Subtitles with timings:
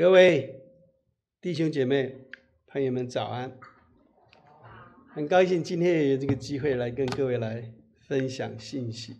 [0.00, 0.62] 各位
[1.42, 2.22] 弟兄姐妹、
[2.66, 3.52] 朋友们，早安！
[5.12, 7.70] 很高兴今天也有这个机会来跟各位来
[8.08, 9.16] 分享信息。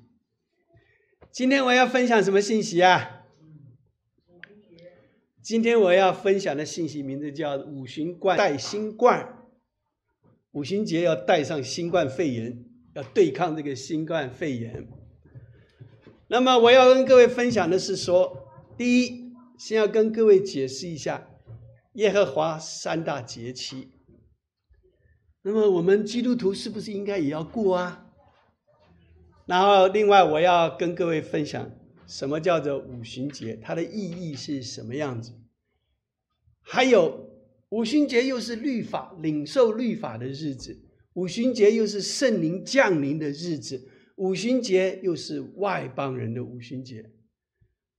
[1.30, 3.26] 今天我要分享什么信息啊？
[5.42, 9.50] 今天我要分享的信息名字叫“五旬冠带新冠”。
[10.52, 14.88] 五旬节要带上新冠肺炎，要对抗这个新冠肺炎。
[16.28, 19.19] 那么我要跟各位分享的是说，第一。
[19.60, 21.28] 先要跟各位解释一下
[21.92, 23.90] 耶和华三大节期。
[25.42, 28.06] 那么我们基督徒是不是应该也要过啊？
[29.44, 31.70] 然后另外我要跟各位分享
[32.06, 35.32] 什么叫做五旬节，它的意义是什么样子？
[36.62, 37.28] 还有
[37.68, 40.80] 五旬节又是律法领受律法的日子，
[41.12, 43.86] 五旬节又是圣灵降临的日子，
[44.16, 47.10] 五旬节又是外邦人的五旬节。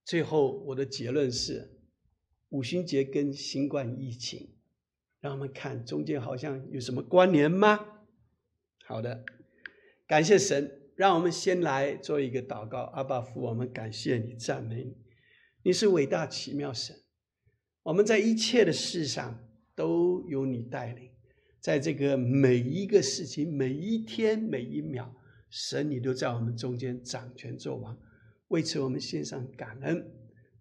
[0.04, 1.80] 最后，我的结论是，
[2.50, 4.50] 五旬节跟新冠疫情，
[5.20, 7.80] 让我们看中间好像有什么关联吗？
[8.86, 9.24] 好的，
[10.08, 12.80] 感谢神，让我们先来做一个祷告。
[12.94, 14.98] 阿爸父，我们感谢你，赞美你，
[15.64, 16.96] 你是伟大奇妙神。
[17.84, 21.10] 我们在一切的事上都有你带领，
[21.60, 25.16] 在这个每一个事情、每一天、每一秒，
[25.50, 27.98] 神你都在我们中间掌权作王。
[28.52, 30.12] 为此，我们献上感恩。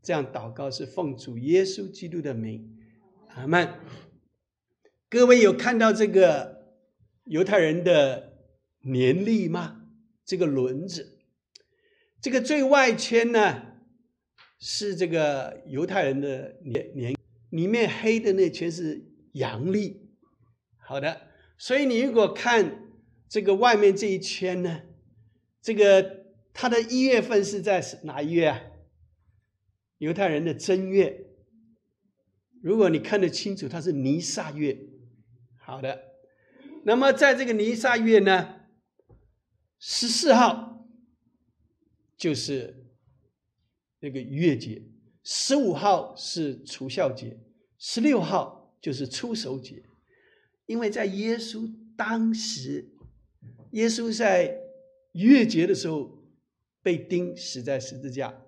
[0.01, 2.79] 这样祷告是奉主耶稣基督的名，
[3.31, 3.69] 阿门。
[5.09, 6.77] 各位有看到这个
[7.25, 8.33] 犹太人的
[8.83, 9.83] 年历吗？
[10.25, 11.19] 这个轮子，
[12.21, 13.61] 这个最外圈呢
[14.61, 17.17] 是这个犹太人的年年，
[17.51, 20.09] 里面黑的那圈是阳历。
[20.79, 21.23] 好的，
[21.59, 22.85] 所以你如果看
[23.29, 24.83] 这个外面这一圈呢，
[25.61, 26.20] 这个。
[26.53, 28.61] 他的一月份是在哪一月啊？
[29.99, 31.27] 犹太人的正月。
[32.63, 34.79] 如果你看得清楚，它是尼撒月。
[35.57, 36.17] 好的，
[36.85, 38.63] 那么在这个尼撒月呢，
[39.79, 40.87] 十四号
[42.17, 42.87] 就是
[44.01, 44.83] 那个逾越节，
[45.23, 47.39] 十五号是除孝节，
[47.79, 49.83] 十六号就是出手节。
[50.67, 52.91] 因为在耶稣当时，
[53.73, 54.59] 耶稣在
[55.13, 56.20] 逾越节的时候。
[56.83, 58.43] 被钉死在十字架，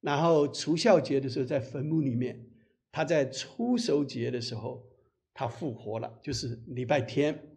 [0.00, 2.48] 然后除孝节的时候在坟墓里面，
[2.90, 4.88] 他在初熟节的时候
[5.32, 7.56] 他复活了，就是礼拜天。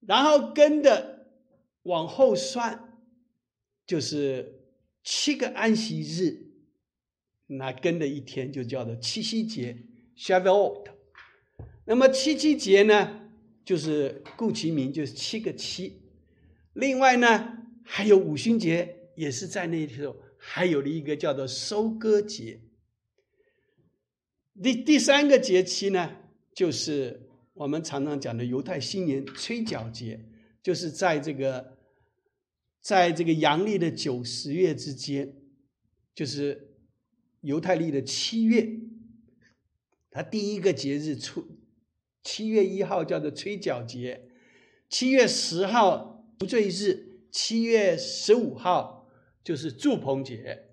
[0.00, 1.26] 然后跟着
[1.82, 2.96] 往后算，
[3.84, 4.60] 就是
[5.02, 6.52] 七个安息日，
[7.46, 9.78] 那跟的一天就叫做七夕节
[10.16, 10.90] （Shavuot）。
[11.86, 13.30] 那么七夕节呢，
[13.64, 16.02] 就是顾其名，就是七个七。
[16.72, 17.63] 另外呢。
[17.86, 22.60] 还有五旬节也是在那时候，还有了一个叫做收割节。
[24.60, 26.16] 第第三个节期呢，
[26.54, 30.24] 就是我们常常讲的犹太新年吹角节，
[30.62, 31.76] 就是在这个，
[32.80, 35.36] 在这个阳历的九十月之间，
[36.14, 36.74] 就是
[37.42, 38.80] 犹太历的七月，
[40.10, 41.46] 它第一个节日出
[42.22, 44.28] 七月一号叫做吹角节，
[44.88, 47.13] 七月十号不罪日。
[47.34, 49.10] 七月十五号
[49.42, 50.68] 就是祝棚节，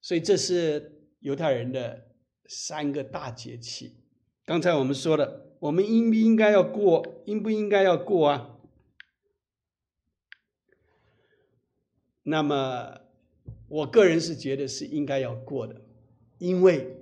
[0.00, 2.06] 所以这是犹太人的
[2.46, 4.02] 三个大节气。
[4.46, 7.22] 刚才我们说了，我们应不应该要过？
[7.26, 8.58] 应不应该要过啊？
[12.22, 13.02] 那么，
[13.68, 15.82] 我个人是觉得是应该要过的，
[16.38, 16.96] 因为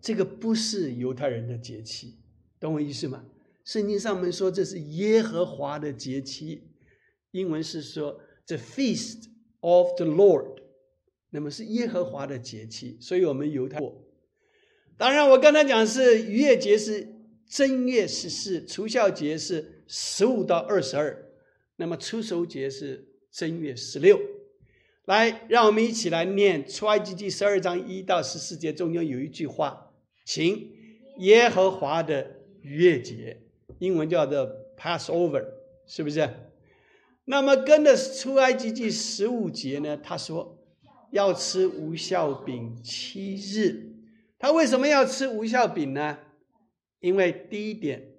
[0.00, 2.18] 这个不是犹太人的节气，
[2.58, 3.24] 懂我意思吗？
[3.64, 6.73] 圣经上面说这是耶和华的节气。
[7.34, 9.24] 英文是说 "The feast
[9.58, 10.58] of the Lord"，
[11.30, 14.00] 那么是耶和华的节气，所以我们犹太过。
[14.96, 17.12] 当然，我刚才讲是逾越节是
[17.48, 21.26] 正月十四，除孝节是十五到二十二，
[21.74, 24.20] 那么初守节是正月十六。
[25.06, 29.92] 来，让我们一起来念出埃及记十二章一到十四节，中间有一句话，
[30.24, 30.70] 请
[31.18, 33.42] 耶和华的逾越节，
[33.80, 34.48] 英文叫做
[34.78, 35.44] Passover，
[35.84, 36.30] 是不是？
[37.26, 39.96] 那么跟的出埃及记十五节呢？
[39.96, 40.58] 他说
[41.10, 43.94] 要吃无效饼七日。
[44.38, 46.18] 他为什么要吃无效饼呢？
[47.00, 48.12] 因为第一点，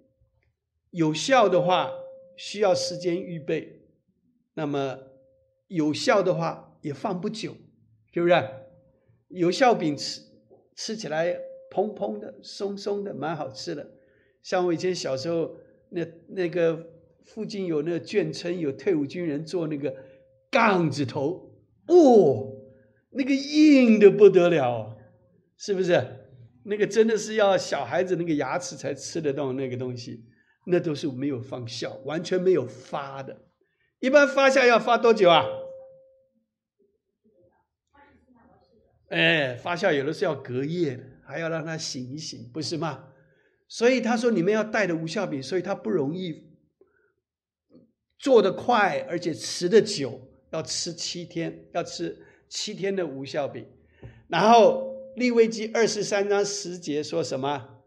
[0.89, 1.91] 有效的话
[2.35, 3.83] 需要时间预备，
[4.55, 4.97] 那么
[5.67, 7.55] 有效的话也放不久，
[8.11, 8.33] 是不是？
[9.27, 10.21] 有效饼吃
[10.75, 11.37] 吃起来
[11.69, 13.91] 蓬蓬的、松松的，蛮好吃的。
[14.41, 15.57] 像我以前小时候
[15.89, 16.94] 那那个。
[17.25, 19.95] 附近有那个眷村，有退伍军人做那个
[20.51, 21.51] 杠子头，
[21.87, 22.53] 哦，
[23.11, 24.95] 那个硬的不得了，
[25.57, 26.21] 是不是？
[26.63, 30.25] 那个真的是要小孩子那个牙齿才吃得到那个东西，
[30.65, 33.37] 那都是没有放酵，完全没有发的。
[33.99, 35.45] 一般发酵要发多久啊？
[39.09, 43.09] 哎，发酵有的是要隔夜的，还要让它醒一醒，不是吗？
[43.67, 46.54] 所以他说你们要带的无效饼，所以它不容易
[48.17, 50.21] 做得快，而且吃的久，
[50.51, 52.17] 要吃七天，要吃
[52.47, 53.67] 七天的无效饼。
[54.27, 57.83] 然后利未记二十三章十节说什么？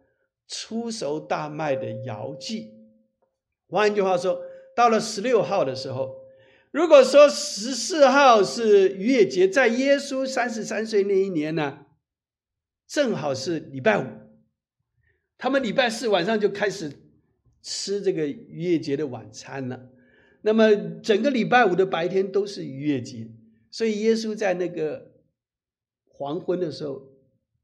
[0.46, 2.74] 出熟大麦的摇祭。
[3.68, 4.40] 换一句话说，
[4.74, 6.14] 到了十六号的时候，
[6.70, 11.86] 如果说十四号是逾越节，在耶稣三十三岁那一年呢，
[12.86, 14.06] 正好是礼拜五。
[15.36, 16.92] 他们礼拜四晚上就开始
[17.62, 19.90] 吃这个逾越节的晚餐了。
[20.42, 23.30] 那么整个礼拜五的白天都是逾越节，
[23.70, 25.12] 所以耶稣在那个
[26.06, 27.08] 黄昏的时候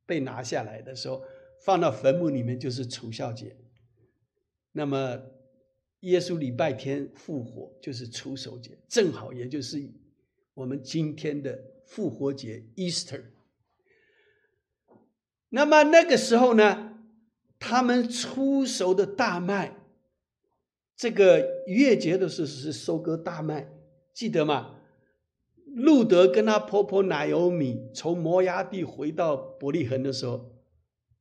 [0.06, 1.22] 被拿下来的时候，
[1.64, 3.56] 放到坟墓里面就是除孝节。
[4.72, 5.20] 那么
[6.00, 9.82] 耶稣礼拜天复活就是除守节，正好也就是
[10.54, 13.22] 我们今天的复活节 Easter。
[15.50, 16.90] 那么那个时候呢？
[17.66, 19.74] 他们出熟的大麦，
[20.96, 23.68] 这个逾越节的时候是收割大麦，
[24.12, 24.76] 记得吗？
[25.74, 30.52] 路德跟他婆婆奶油米从摩崖地回到伯利恒的时候，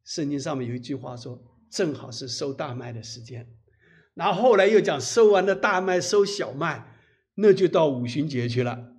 [0.03, 1.41] 圣经上面有一句话说，
[1.71, 3.47] 正好是收大麦的时间。
[4.13, 6.99] 然后后来又讲收完了大麦收小麦，
[7.35, 8.93] 那就到五旬节去了。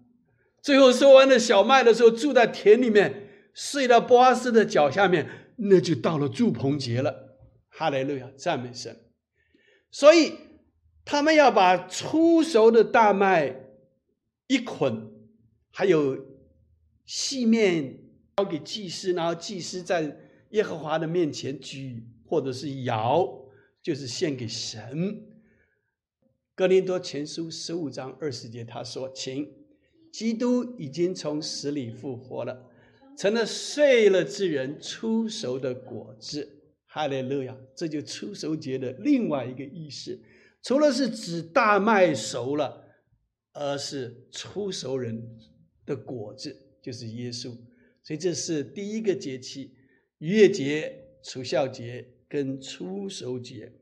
[0.60, 7.38] 最后收完了小麦的时候，住在田里面，睡到波阿斯的脚下面，那就到了祝棚节了。
[7.68, 8.96] 哈雷路亚，赞美神！
[9.90, 10.32] 所以
[11.04, 13.54] 他们要把出熟的大麦
[14.46, 15.10] 一捆，
[15.70, 16.26] 还有
[17.04, 17.98] 细面
[18.36, 20.16] 交给祭司，然后祭司在
[20.50, 23.28] 耶和华的面前举或者是摇，
[23.82, 25.26] 就是献给神。
[26.54, 29.52] 格林多前书十五章二十节他说：“请
[30.12, 32.70] 基督已经从死里复活了，
[33.18, 37.56] 成了碎了之人出熟的果子。”哈利路亚！
[37.74, 40.16] 这就出熟节的另外一个意思，
[40.64, 42.88] 除了是指大麦熟了，
[43.52, 45.38] 而是出熟人
[45.84, 47.54] 的果子，就是耶稣。
[48.02, 49.76] 所以这是第一个节气：
[50.18, 53.74] 逾越节、除孝节跟出熟节。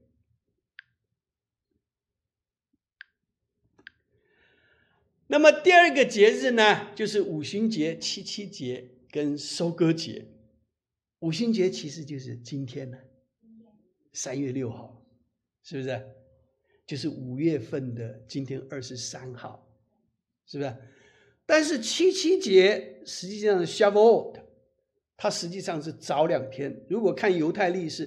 [5.28, 10.26] 那么第二个节日呢，就是五旬节、七七节跟收割节。
[11.20, 12.98] 五旬节其实就是今天呢，
[14.12, 15.06] 三月六号，
[15.62, 16.21] 是不是？
[16.92, 19.66] 就是五月份的今天二十三号，
[20.44, 20.76] 是不是？
[21.46, 24.34] 但是七七节实际上 Shavuot，
[25.16, 26.84] 它实际上是早两天。
[26.90, 28.06] 如果看犹太历史，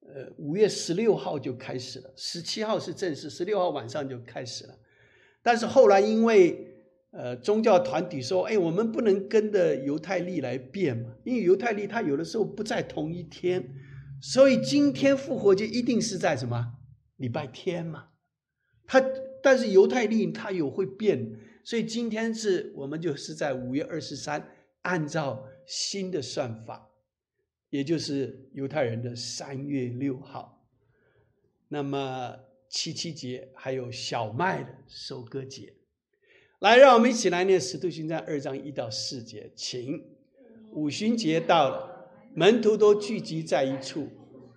[0.00, 4.78] 呃，五月十六号就开始了，十七号是正式，十六号晚上就开始了。
[5.42, 6.72] 但是后来因为
[7.10, 13.62] 呃，宗教团体说：“哎，我们不能跟着犹太历来变嘛，因为犹太历它有的时候不在同一天，
[14.22, 16.78] 所以今天复活节一定是在什么
[17.20, 18.08] 礼拜天嘛。
[18.86, 19.00] 它
[19.42, 24.50] 但是犹太历它有会变，所以今天是我们就是在五月二十三，
[24.82, 26.90] 按照新的算法，
[27.68, 30.66] 也就是犹太人的三月六号。
[31.68, 32.36] 那么
[32.68, 35.74] 七七节还有小麦的收割节。”
[36.58, 40.04] 来，让我们一起来念《使徒行传》二章一到四节，请
[40.72, 44.08] 五旬节到了，门徒都聚集在一处。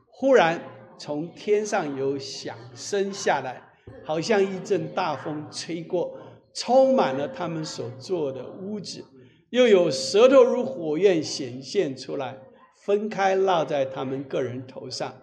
[0.07, 0.59] 忽然
[1.03, 3.61] 从天上有响声下来，
[4.05, 6.17] 好像一阵大风吹过，
[6.53, 9.03] 充满了他们所坐的屋子。
[9.49, 12.37] 又有舌头如火焰显现出来，
[12.85, 15.13] 分开落在他们个人头上，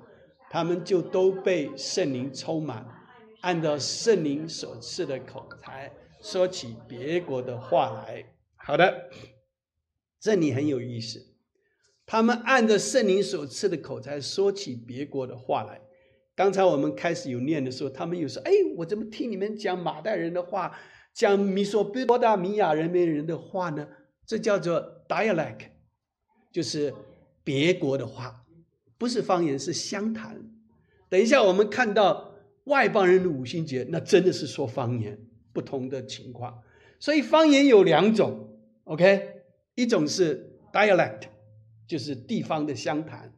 [0.50, 2.86] 他们就都被圣灵充满，
[3.40, 5.90] 按照圣灵所赐的口才。
[6.20, 9.08] 说起别国的话来，好的，
[10.20, 11.29] 这里很有意思。
[12.10, 15.80] 他们按着圣灵所赐的口才说起别国的话来。
[16.34, 20.76] 刚才我们开始有念的时候，他们又说：“哎，我怎么听你们讲马代人的话，
[21.14, 23.86] 讲米索波大米亚人民人的话呢？”
[24.26, 25.68] 这叫做 dialect，
[26.50, 26.92] 就是
[27.44, 28.44] 别国的话，
[28.98, 30.36] 不是方言，是相谈。
[31.08, 35.16] 等一下我们看到外邦人的五星节，那真的是说方言。
[35.52, 36.60] 不同的情况，
[36.98, 39.42] 所以方言有两种，OK，
[39.76, 41.22] 一种是 dialect，
[41.90, 43.34] 就是地方的乡谈。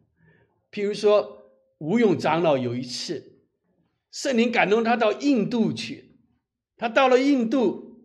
[0.71, 3.39] 譬如说，吴勇长老有一次，
[4.11, 6.19] 圣灵感动他到印度去，
[6.77, 8.05] 他到了印度，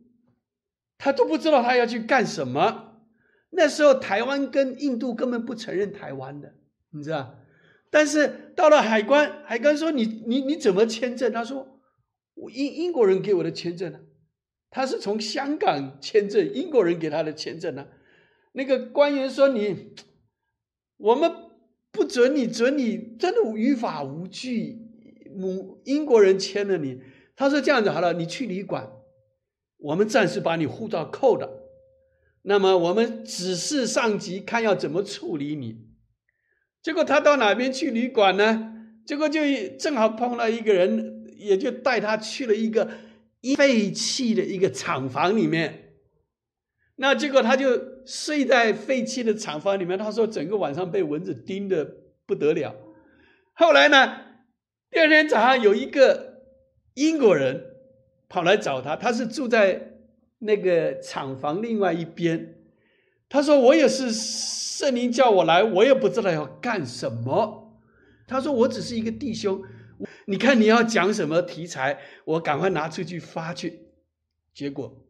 [0.98, 3.01] 他都不知道他要去干什么。
[3.50, 6.56] 那时候台湾跟印度根本不承认台湾的，
[6.92, 7.36] 你知道？
[7.89, 11.34] 但是到了海关，海关说你你你怎么签证？
[11.34, 11.82] 他说
[12.36, 14.00] 我英英国人给我的签证呢，
[14.70, 17.88] 他是从香港签证，英国人给他的签证呢。
[18.54, 19.94] 那个官员说你
[20.98, 21.32] 我们
[21.92, 24.86] 不准你准你，真的于法无据。
[25.36, 27.00] 母英国人签了你，
[27.36, 28.92] 他说这样子好了，你去旅馆，
[29.77, 31.63] 我们暂时把你护照扣了。
[32.42, 35.86] 那么我们指示上级看要怎么处理你。
[36.82, 38.74] 结果他到哪边去旅馆呢？
[39.06, 39.42] 结果就
[39.77, 42.89] 正好碰到一个人，也就带他去了一个
[43.56, 45.94] 废弃的一个厂房里面。
[46.96, 50.00] 那结果他就睡在废弃的厂房里面。
[50.00, 51.86] 他说整个晚上被蚊子叮的
[52.26, 52.74] 不得了。
[53.54, 54.22] 后来呢，
[54.90, 56.42] 第二天早上有一个
[56.96, 57.64] 英国人
[58.28, 60.00] 跑来找他，他是住在
[60.40, 62.56] 那个厂房另外一边。
[63.30, 64.10] 他说我也是。
[64.78, 67.82] 圣灵叫我来，我也不知道要干什么。
[68.28, 69.60] 他说：“我只是一个弟兄，
[70.28, 73.88] 你看你要讲什么题材，我赶快拿出去发去。”
[74.54, 75.04] 结果，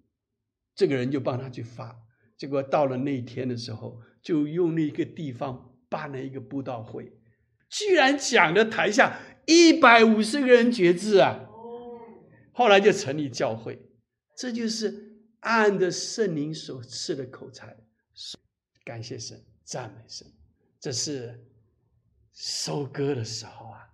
[0.74, 1.98] 这个人就帮他去发。
[2.38, 7.12] 结果到了那天的时候，就用那个地方办了一个布道会，
[7.70, 11.50] 居然讲的台下一百五十个人觉志啊！
[12.54, 13.82] 后来就成立教会。
[14.36, 17.76] 这就是按着圣灵所赐的口才，
[18.86, 19.44] 感谢神。
[19.64, 20.26] 赞美神，
[20.80, 21.44] 这是
[22.34, 23.90] 收割的时候啊，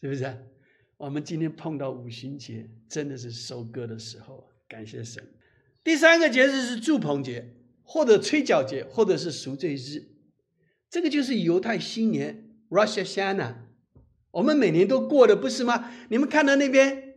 [0.00, 0.48] 是不是？
[0.96, 4.48] 我们今天碰到五旬节，真的是收割的时候。
[4.68, 5.22] 感谢神。
[5.84, 10.08] 第三个节日是祝棚节，或者吹角节，或者是赎罪日。
[10.90, 13.54] 这个就是犹太新年 Rosh Hashanah，
[14.30, 15.90] 我们每年都过的，不是吗？
[16.08, 17.14] 你们看到那边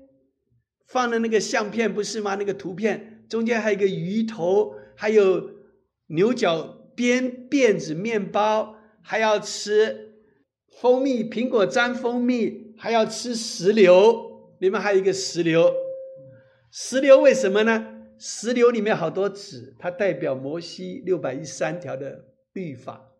[0.88, 2.36] 放的那个相片，不是吗？
[2.36, 5.52] 那个图片中间还有一个鱼头，还有
[6.08, 6.82] 牛角。
[6.96, 10.14] 编辫子面包，还要吃
[10.80, 14.56] 蜂蜜，苹果沾蜂蜜，还要吃石榴。
[14.60, 15.74] 里面还有一个石榴，
[16.72, 17.95] 石榴为什么呢？
[18.20, 23.12] 石榴里面好多籽，它代表摩西六百一十三条的律法。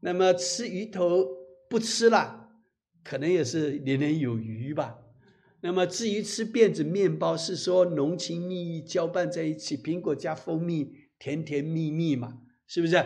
[0.00, 1.26] 那么吃鱼头
[1.68, 2.50] 不吃了，
[3.02, 4.98] 可能也是年年有余吧。
[5.60, 12.40] 那么至于吃辫子面包，是说浓情蜜意交伴在一起，苹果加蜂蜜，甜甜蜜蜜嘛。
[12.66, 13.02] 是不是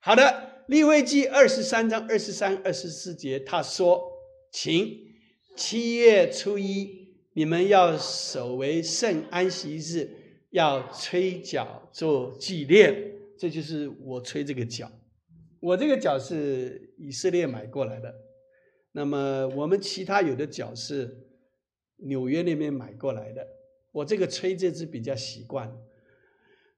[0.00, 0.64] 好的？
[0.68, 4.00] 立位记二十三章二十三、二十四节，他说
[4.52, 4.96] ：“请
[5.56, 10.08] 七月初一，你们要守为圣安息日，
[10.52, 14.88] 要吹角做纪念。”这就是我吹这个角。
[15.58, 18.14] 我这个角是以色列买过来的。
[18.92, 21.26] 那么我们其他有的角是
[21.96, 23.46] 纽约那边买过来的。
[23.90, 25.76] 我这个吹这支比较习惯。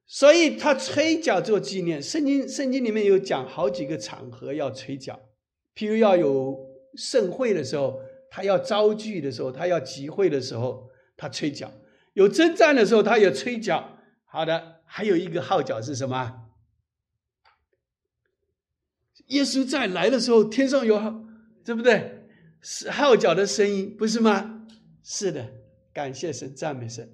[0.06, 5.18] 所以他吹角做纪念，圣经圣经里面有讲好几个场合要吹角，
[5.74, 6.58] 譬如要有
[6.94, 8.00] 盛会的时候，
[8.30, 11.68] 他要招聚的时候，他要集会的时候，他吹角；
[12.14, 13.98] 有征战的时候，他也吹角。
[14.24, 16.48] 好的，还有一个号角是什么？
[19.26, 21.22] 耶稣再来的时候，天上有号，
[21.64, 22.26] 对不对？
[22.60, 24.66] 是号角的声音，不是吗？
[25.04, 25.52] 是的，
[25.92, 27.12] 感谢神，赞美神。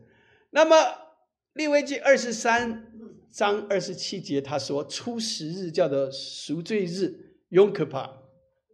[0.50, 1.10] 那么。
[1.54, 2.92] 利未记二十三
[3.28, 7.12] 章二十七节，他说：“初十日叫做赎罪日
[7.50, 8.08] （Yom Kippur）。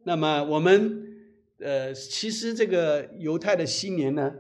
[0.05, 1.03] 那么我们
[1.59, 4.31] 呃，其实这个犹太的新年呢，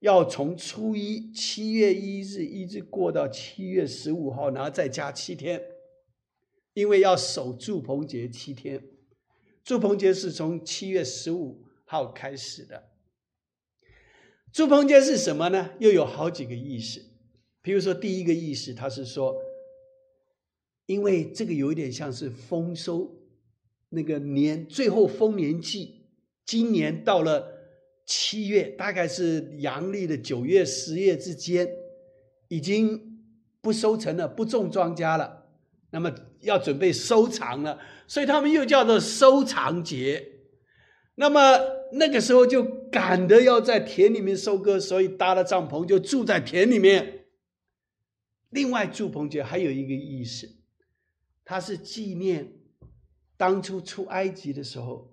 [0.00, 5.62] 要从初一七月一日一直过到七月十五号，然后再加七天，
[6.74, 8.82] 因为要守祝棚节七天。
[9.64, 12.90] 祝棚节是从七月十五号开始的。
[14.52, 15.74] 祝棚节是什么呢？
[15.78, 17.02] 又有好几个意思。”
[17.60, 19.36] 比如说，第一个意思，他是说，
[20.86, 23.14] 因为这个有点像是丰收，
[23.90, 26.06] 那个年最后丰年季，
[26.46, 27.57] 今年到了
[28.10, 31.68] 七月，大概是阳历的九月、十月之间，
[32.48, 33.22] 已经
[33.60, 35.46] 不收成了，不种庄稼了，
[35.90, 36.10] 那么
[36.40, 40.26] 要准备收藏了，所以他们又叫做收藏节。
[41.16, 41.58] 那么
[41.92, 47.26] 那个时候就赶得要在田里面收割，所以搭了帐篷就住在田里面。
[48.48, 50.48] 另外，祝棚节还有一个意思，
[51.44, 52.54] 它是纪念
[53.36, 55.12] 当初出埃及的时候，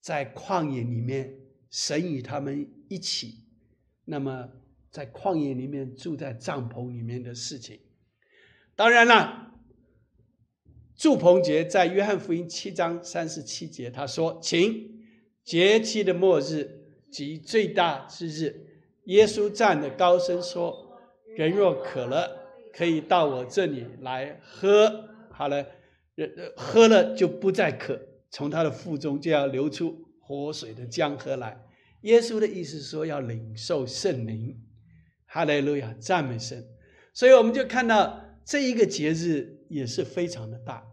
[0.00, 1.40] 在旷野里面，
[1.74, 3.40] 神与他们一起，
[4.04, 4.48] 那么
[4.92, 7.80] 在旷野里面住在帐篷里面的事情。
[8.76, 9.52] 当然了，
[10.94, 15.04] 祝棚节在约翰福音七章三十七节，他说：“请
[15.42, 18.68] 节期的末日及最大之日，
[19.06, 20.96] 耶稣站的高声说：
[21.36, 25.64] 人若渴了。”可以到我这里来喝，好了，
[26.16, 28.00] 人喝了就不再渴。
[28.30, 31.64] 从他的腹中就要流出活水的江河来。
[32.02, 34.60] 耶稣的意思说要领受圣灵，
[35.26, 36.66] 哈利路亚，赞美神。
[37.12, 40.84] 所以我们就看到这一个节日也是非常的大。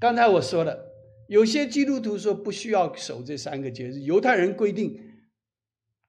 [0.00, 0.92] 刚才我说了，
[1.28, 4.98] 有些基督徒说不需要守这三个节日，犹太人规定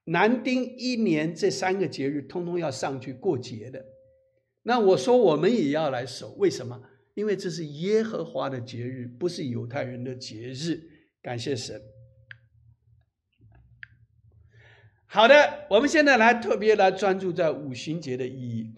[0.04, 3.84] 男丁一年这三个节日通通要上去过节的。
[4.62, 6.80] 那我说我们也要来守，为什么？
[7.14, 10.80] 因为这是耶和华的节日，不是犹太人的节日。
[11.20, 11.91] 感谢神。
[15.14, 18.72] 好的，我们现在来特别来专注在五旬节的意义。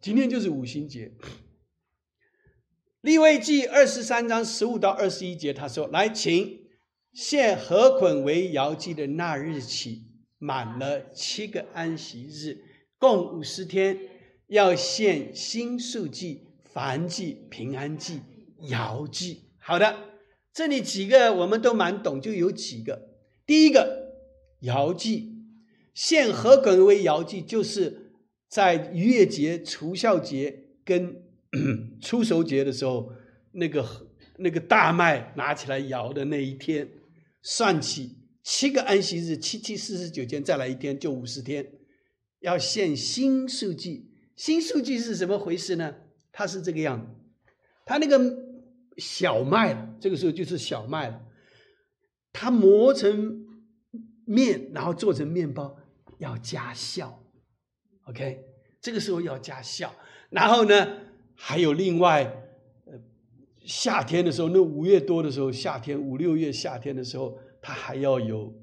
[0.00, 1.10] 今天就是五旬节。
[3.00, 6.60] 立位记二十三章十五到二十一节，他说：“来，请
[7.12, 10.04] 献禾捆为摇祭的那日起，
[10.38, 12.62] 满了七个安息日，
[12.96, 13.98] 共五十天，
[14.46, 18.20] 要献新数祭、凡祭、平安祭、
[18.68, 19.96] 摇祭。”好的，
[20.54, 23.08] 这里几个我们都蛮懂，就有几个。
[23.44, 24.12] 第一个，
[24.60, 25.39] 摇祭。
[25.94, 28.12] 献禾捆为摇祭，就是
[28.48, 31.22] 在逾越节、除孝节跟
[32.00, 33.12] 初熟节的时候，
[33.52, 36.88] 那个 那个大麦拿起来摇的那一天，
[37.42, 41.70] 算起七个安息日，七七四十九天，再来一天就五十天，
[42.40, 44.08] 要献新数据。
[44.36, 45.94] 新数据是怎么回事呢？
[46.32, 47.08] 它是这个样子，
[47.84, 48.18] 它那个
[48.96, 51.20] 小麦，这个时候就是小麦了，
[52.32, 53.44] 它磨成
[54.24, 55.76] 面，然后做成面包。
[56.20, 57.18] 要加效
[58.04, 58.44] ，OK，
[58.80, 59.92] 这个时候要加效。
[60.28, 60.98] 然后呢，
[61.34, 62.22] 还有另外，
[62.84, 62.92] 呃，
[63.64, 68.54] 夏天的时候，那五月多的时候，夏天五六月夏天的时候，它还要有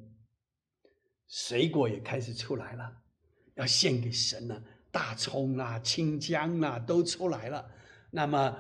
[1.28, 2.90] 水果也开始出来了，
[3.56, 7.70] 要献给神了，大葱啦、青姜啦都出来了。
[8.12, 8.56] 那么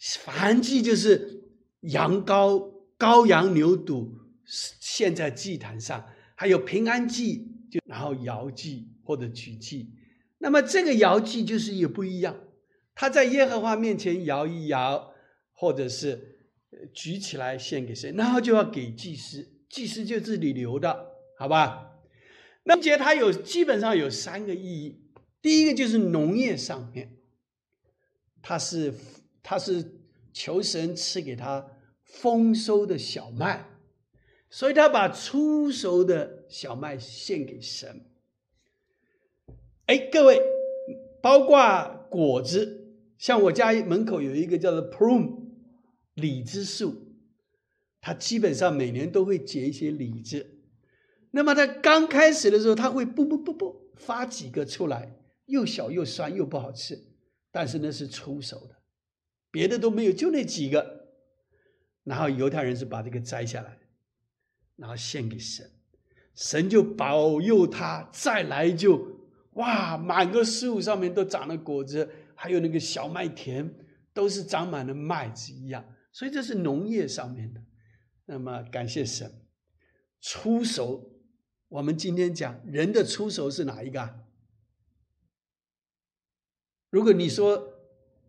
[0.00, 1.44] 燔祭就是
[1.82, 4.10] 羊羔、羔羊、牛犊
[4.44, 6.04] 献在祭坛上，
[6.34, 7.52] 还有平安祭。
[7.76, 9.92] 就然后摇祭或者举祭，
[10.38, 12.36] 那么这个摇祭就是也不一样，
[12.94, 15.12] 他在耶和华面前摇一摇，
[15.52, 16.38] 或者是
[16.94, 22.00] 举起来献给谁，然后就要给祭司，祭司就自己留的，好吧？
[22.64, 25.02] 那节它有基本上有三个意义，
[25.40, 27.18] 第一个就是农业上面，
[28.42, 28.94] 它是
[29.42, 30.00] 它是
[30.32, 31.66] 求神赐给他
[32.04, 33.64] 丰收的小麦。
[34.48, 38.06] 所以他把出熟的小麦献给神。
[39.86, 40.40] 哎，各位，
[41.20, 45.46] 包括果子，像我家门口有一个叫做 prune
[46.14, 47.16] 李子树，
[48.00, 50.60] 它基本上每年都会结一些李子。
[51.32, 56.98] 那么它刚开始的时候，它会不不不不发几个出来，又小又酸又不好吃，
[57.52, 58.76] 但是那是出熟的，
[59.50, 61.10] 别的都没有，就那几个。
[62.04, 63.78] 然后犹太人是把这个摘下来。
[64.76, 65.70] 然后献给神，
[66.34, 69.16] 神就保佑他再来就
[69.54, 73.74] 哇，满个树上面都长了果子，还有那个小麦田
[74.12, 77.62] 都是长满了麦子一样，所以这是农业上面的。
[78.26, 79.46] 那么感谢神，
[80.20, 81.10] 出手，
[81.68, 84.26] 我们今天讲人的出手是哪一个？
[86.90, 87.72] 如果你说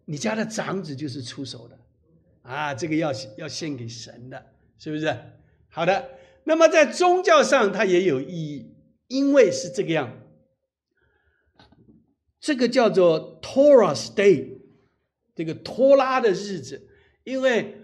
[0.05, 1.77] 你家的长子就是出手的
[2.43, 5.13] 啊，这个要要献给神的，是不是？
[5.67, 6.16] 好的。
[6.47, 8.73] 那么在宗教上，它也有意义，
[9.09, 10.17] 因为是这个样。
[12.39, 14.59] 这个叫做 Torah Day，
[15.35, 16.87] 这个拖拉的日子，
[17.25, 17.75] 因为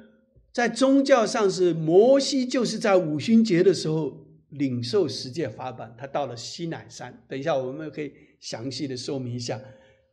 [0.54, 7.22] 在宗教上是摩西就是在五旬节的时候领受十诫法版，他到了西乃山。
[7.28, 9.60] 等一下我们可以详细的说明一下，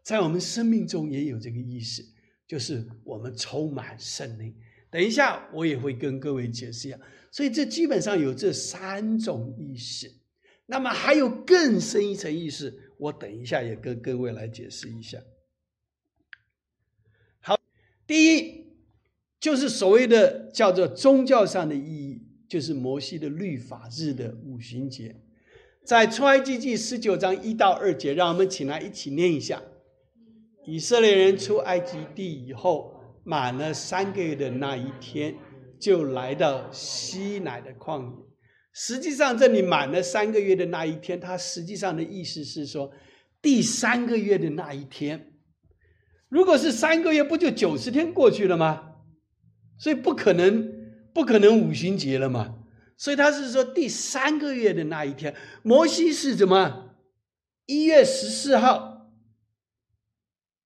[0.02, 2.02] 在我们生命中也有这个意思，
[2.48, 4.52] 就是我们充满圣灵。
[4.90, 6.98] 等一下我也会跟各位解释一下。
[7.32, 10.12] 所以这基本上有这三种意识，
[10.66, 15.22] 那么还有更深一层意识，我等一下也跟各位来解释一下。
[17.40, 17.56] 好，
[18.06, 18.66] 第一
[19.38, 25.14] 就是所谓的叫做宗教上的意义，就是摩西的律法日的五旬节，
[25.84, 29.62] 在出埃及记十九章一到二节，让我们请来一起念一下：
[30.66, 35.34] 以色列人出埃及地以后，满了三个月的那一天。
[35.80, 38.12] 就来到西乃的旷野。
[38.74, 42.92] 实际上，这里满了三个月的那一天，它实际上的意思是说，
[43.40, 45.32] 第三个月的那一天。
[46.28, 48.96] 如果是三个月，不就九十天过去了吗？
[49.78, 50.70] 所以不可能，
[51.14, 52.58] 不可能五旬节了嘛。
[52.98, 55.34] 所以他是说第三个月的那一天。
[55.62, 56.90] 摩西是怎么？
[57.64, 58.89] 一月十四号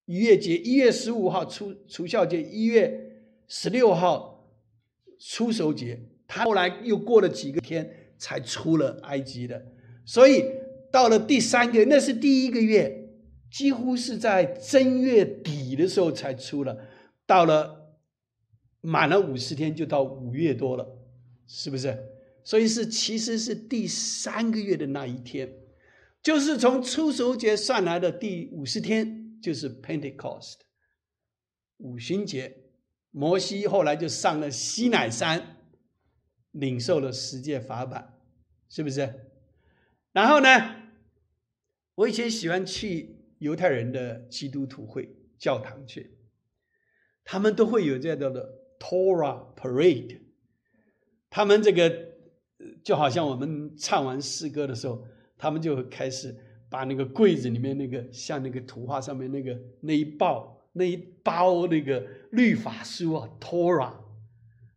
[0.06, 4.32] 逾越节，一月十五号出除孝节，一月十六号。
[5.26, 7.88] 出熟节他后来又过了几个天
[8.18, 9.64] 才出了埃及的，
[10.04, 10.44] 所以
[10.90, 13.08] 到了第三个，那是第一个月，
[13.50, 16.76] 几乎是在正月底的时候才出了，
[17.26, 17.94] 到了
[18.82, 20.86] 满了五十天就到五月多了，
[21.46, 21.96] 是不是？
[22.42, 25.48] 所以是其实是第三个月的那一天，
[26.22, 30.60] 就是从出熟节算来的第五十天，就是 Pentecost
[31.76, 32.62] 五旬节。
[33.10, 35.58] 摩西后来就上了西乃山，
[36.50, 38.18] 领受了十诫法版，
[38.68, 39.30] 是不是？
[40.12, 40.48] 然后呢，
[41.94, 46.16] 我以前喜欢去犹太人的基督徒会教堂去，
[47.22, 48.32] 他们都会有这样的
[48.80, 50.22] Torah Parade，
[51.30, 52.16] 他们这个
[52.82, 55.06] 就好像我们唱完诗歌的时候，
[55.38, 56.36] 他们就会开始
[56.74, 60.50] 把那个柜子里面那个像那个图画上面那个那一包。
[60.76, 63.92] 那一包那个律法书啊，Tora，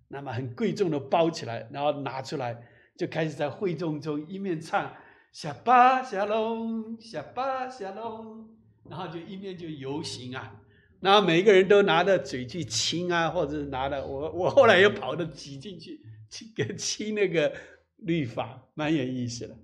[0.10, 2.55] 那么很贵重的包起来，然后拿出来，
[2.95, 4.93] 就开始在会众中一面唱
[5.33, 8.47] “下巴下龙，下巴下龙”，
[8.88, 10.62] 然后就一面就游行啊，
[10.99, 17.51] 然后每个人都拿着嘴去亲啊，或者是拿着我我后来又跑到挤进去亲给亲那个
[17.95, 19.57] 律法，蛮有意思的。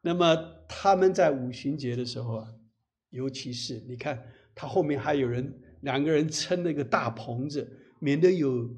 [0.00, 2.48] 那么他们在五旬节的时候啊，
[3.10, 4.22] 尤其是你看
[4.54, 5.60] 他后面还有人。
[5.84, 8.74] 两个人撑那个大棚子，免得有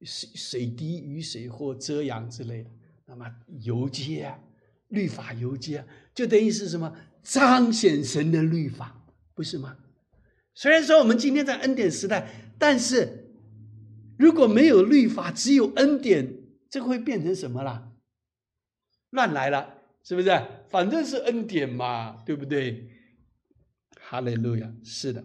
[0.00, 2.70] 水水滴、雨水或遮阳之类的。
[3.04, 4.40] 那么游街啊，
[4.88, 9.76] 律法游街啊，就等于是什么彰显神的律法，不是吗？
[10.54, 13.34] 虽然说我们今天在恩典时代，但是
[14.16, 16.38] 如果没有律法，只有恩典，
[16.70, 17.92] 这会变成什么了？
[19.10, 20.30] 乱来了，是不是？
[20.68, 22.88] 反正是恩典嘛，对不对？
[24.00, 25.24] 哈利路亚，是的。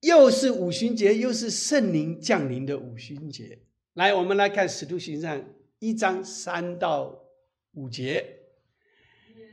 [0.00, 3.60] 又是五旬节，又是圣灵降临的五旬节。
[3.94, 5.40] 来，我们来看《使徒行传》
[5.78, 7.24] 一章三到
[7.74, 8.38] 五节。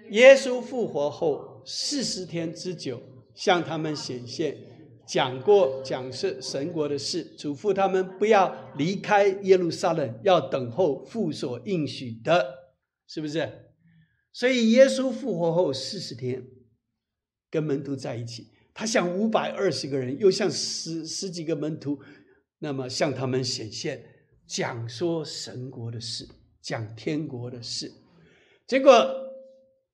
[0.10, 3.00] 耶稣复活后四十天之久，
[3.36, 4.58] 向他们显现，
[5.06, 12.59] 讲过讲是神国的事，嘱咐他们不要离开耶路撒冷，要等候父所应许的，
[13.10, 13.66] 是不是？
[14.32, 16.46] 所以耶稣复活后四十天，
[17.50, 18.52] 跟门徒在一起。
[18.74, 22.00] 他向五百二十个人，又向十十几个门徒，
[22.60, 24.06] 那么向他们显现，
[24.48, 26.26] 讲说神国的事，
[26.62, 27.92] 讲天国的事。
[28.66, 28.94] 结果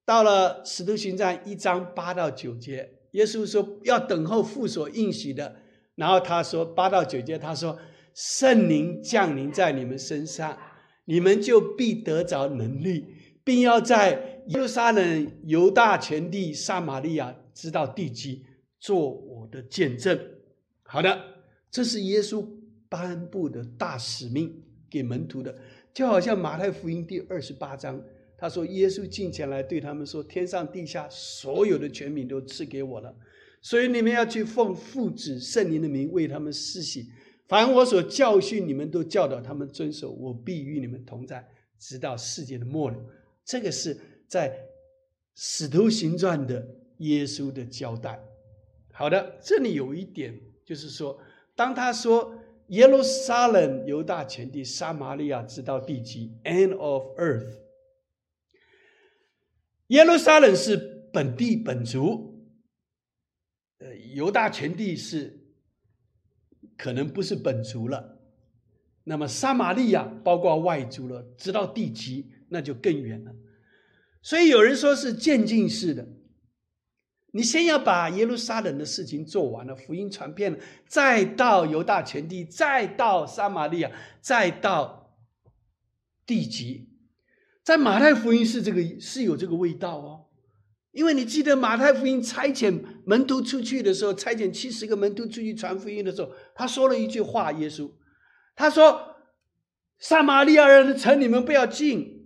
[0.06, 5.62] 到了使徒行传一章八到九节，耶稣说要等候父所应许的。
[5.96, 7.80] 然后他说八到九节，他说
[8.14, 10.60] 圣灵降临在你们身上，
[11.06, 13.06] 你们就必得着能力，
[13.44, 18.46] 并要在耶路撒冷、犹大全地、撒玛利亚，直到地基。
[18.78, 20.20] 做我的见证，
[20.84, 21.20] 好的，
[21.72, 22.46] 这是耶稣
[22.88, 25.56] 颁布的大使命给门徒的，
[25.92, 28.00] 就好像马太福音第二十八章，
[28.38, 33.16] 他说耶稣进前来对他们说：“天上地下所有的权柄都赐给我了，
[33.60, 37.08] 所以你们要去奉父子圣灵的名为他们施洗，
[37.48, 42.98] 凡我所教训你们，都教导他们遵守，我必与你们同在，直到世界的末了。”
[43.46, 43.96] 这个是
[44.28, 44.58] 在
[45.36, 48.20] 使徒行传的耶稣的交代。
[48.92, 51.20] 好的，这里有一点，就是说，
[51.56, 52.34] 当他说
[52.70, 57.60] 耶路撒冷、犹大全地、撒玛利亚直到地极 （end of earth），
[59.88, 60.76] 耶路撒冷是
[61.14, 62.50] 本地本族，
[63.78, 65.45] 呃，犹大全地是
[66.78, 68.20] 可能不是本族了，
[69.04, 73.34] 那么撒玛利亚包括外族了，直到地极那就更远了，
[74.22, 76.08] 所以有人说是渐进式的。
[77.32, 80.58] 你先要把耶路撒冷的事情做完了，福音传遍了，
[80.88, 85.18] 再到犹大全地，再到撒玛利亚，再到
[86.26, 86.90] 地极。
[87.62, 90.25] 在马太福音是这个是有这个味道哦，
[90.96, 97.92] 因为你记得马太福音差遣门徒出去的时候，差遣七十个门徒出去传福音的时候，他说了一句话：耶稣
[98.56, 99.18] 他说，
[100.00, 102.26] 撒玛利亚人的城你们不要进，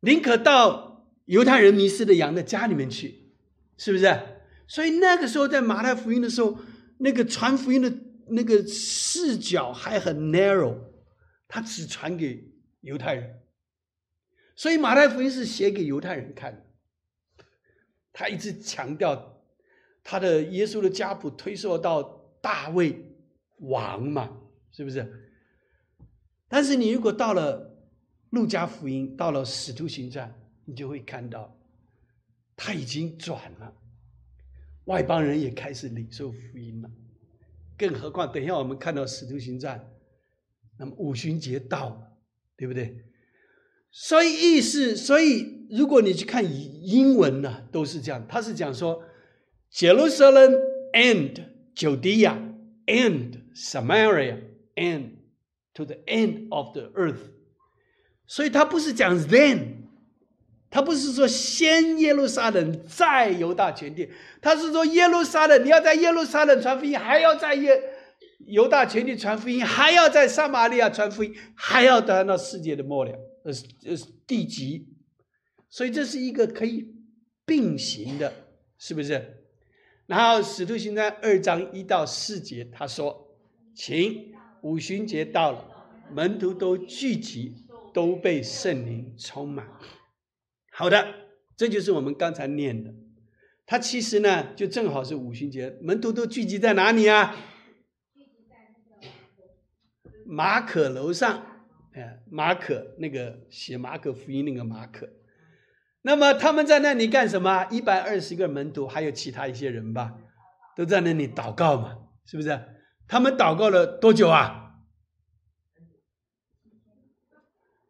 [0.00, 3.26] 宁可到犹太人迷失的羊的家里面去。
[3.76, 4.16] 是不是？
[4.66, 6.58] 所以那个时候在马太福音的时候，
[6.98, 7.92] 那个传福音的
[8.28, 10.76] 那个视角还很 narrow，
[11.48, 13.40] 他只传给犹太人。
[14.54, 16.67] 所以马太福音是写给犹太人看的。
[18.18, 19.40] 他一直强调
[20.02, 22.02] 他的耶稣的家谱推溯到
[22.42, 23.14] 大卫
[23.58, 24.40] 王嘛，
[24.72, 25.30] 是不是？
[26.48, 27.78] 但是你如果到了
[28.30, 31.56] 路加福音，到了使徒行传，你就会看到。
[32.56, 33.72] 他已经转了，
[34.86, 36.90] 外邦人也开始领受福音了，
[37.76, 39.80] 更何况等一下我们看到使徒行传，
[40.76, 42.18] 那么五旬节到了，
[42.56, 43.04] 对不对？
[43.92, 49.02] 所以意思，所以如果你去看英文呢，都是这样，他是讲说
[49.72, 50.56] ，Jerusalem
[50.92, 52.36] and Judea
[52.86, 54.38] and Samaria
[54.74, 55.10] and
[55.74, 57.32] to the end of the earth，
[58.26, 59.58] 所以他不是讲 then，
[60.70, 64.08] 他不是说先耶路撒冷再犹大全地，
[64.40, 67.80] 他是说耶路撒冷，你要在耶路撒冷传福音，还要在耶
[68.46, 73.12] 犹大全地传福音，还要在撒玛利亚传福音，还要等到世界的末了。
[73.44, 73.52] 呃
[73.86, 74.86] 呃，地极，
[75.70, 76.94] 所以这是一个可以
[77.44, 78.32] 并行的，
[78.78, 79.44] 是不是？
[80.06, 83.36] 然后使徒行传二章一到四节，他说
[83.76, 89.68] ：“请五旬节到了，门徒都聚集，都被圣灵充满。”
[90.72, 91.14] 好的，
[91.56, 92.94] 这就是我们刚才念的。
[93.66, 97.36] 他其实呢，就正好是五旬节，门徒都聚集在哪里啊？
[100.24, 101.44] 马可楼上。
[102.30, 105.10] 马可那个写马可福音那个马可，
[106.02, 107.66] 那么他们在那里干什么？
[107.70, 110.14] 一百二十个门徒，还有其他一些人吧，
[110.76, 112.60] 都在那里祷告嘛，是不是？
[113.06, 114.74] 他们祷告了多久啊？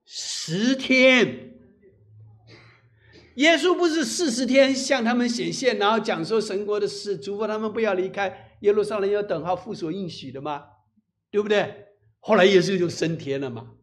[0.05, 1.55] 十天。
[3.35, 10.64] 耶稣不是四十天向他们显现，然后讲说神国的事，嘱咐他们不要离开耶路撒冷，要等候父所应许的吗？
[11.31, 11.87] 对不对？
[12.21, 13.75] 后来耶稣就升天了嘛。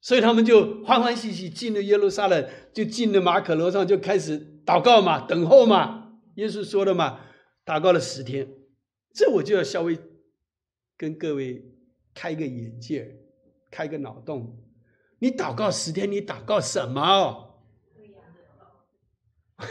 [0.00, 6.20] 所以他们就欢欢喜喜进了耶路撒冷，就进了马可楼上，就开始祷告嘛，等候嘛。
[6.36, 7.20] 耶稣说的嘛，
[7.64, 8.48] 祷告了十天。
[9.12, 9.98] 这我就要稍微
[10.96, 11.64] 跟各位
[12.14, 13.16] 开个眼界，
[13.72, 14.64] 开个脑洞。
[15.18, 17.58] 你祷告十天，你祷告什么？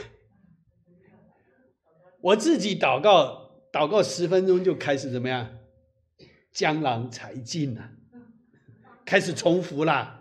[2.20, 5.58] 我自己祷告，祷告十分钟就开始怎么样？
[6.52, 7.92] 江郎才尽了，
[9.06, 10.17] 开始重复了。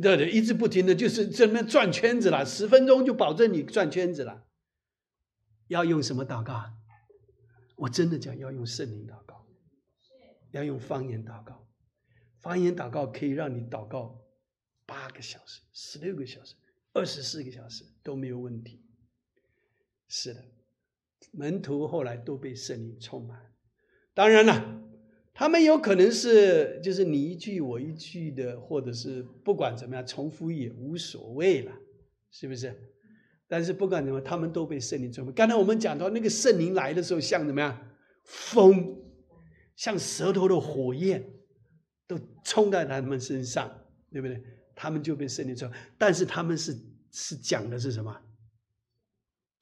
[0.00, 4.46] 对对，一直不停的就是这边转圈子了，十分钟就保证你转圈子了。
[5.68, 6.62] 要用什么祷告？
[7.76, 9.46] 我真的讲要用圣灵祷告，
[10.50, 11.68] 要用方言祷告。
[12.40, 14.24] 方言祷告可以让你祷告
[14.86, 16.54] 八个小时、十六个小时、
[16.92, 18.84] 二十四个小时都没有问题。
[20.06, 20.44] 是的，
[21.32, 23.52] 门徒后来都被圣灵充满。
[24.14, 24.77] 当然了。
[25.38, 31.72] 他们有可能是就是你一句我一句的，或者是不管怎么样重复也无所谓了，
[32.32, 32.74] 是不是？
[33.46, 35.32] 但是不管怎么，他们都被圣灵充满。
[35.32, 37.88] 刚才我们讲到那个圣灵来的时候，像怎么样？
[38.24, 39.00] 风，
[39.76, 41.24] 像舌头的火焰，
[42.08, 43.70] 都冲在他们身上，
[44.10, 44.42] 对不对？
[44.74, 45.78] 他们就被圣灵充满。
[45.96, 46.76] 但是他们是
[47.12, 48.20] 是讲的是什么？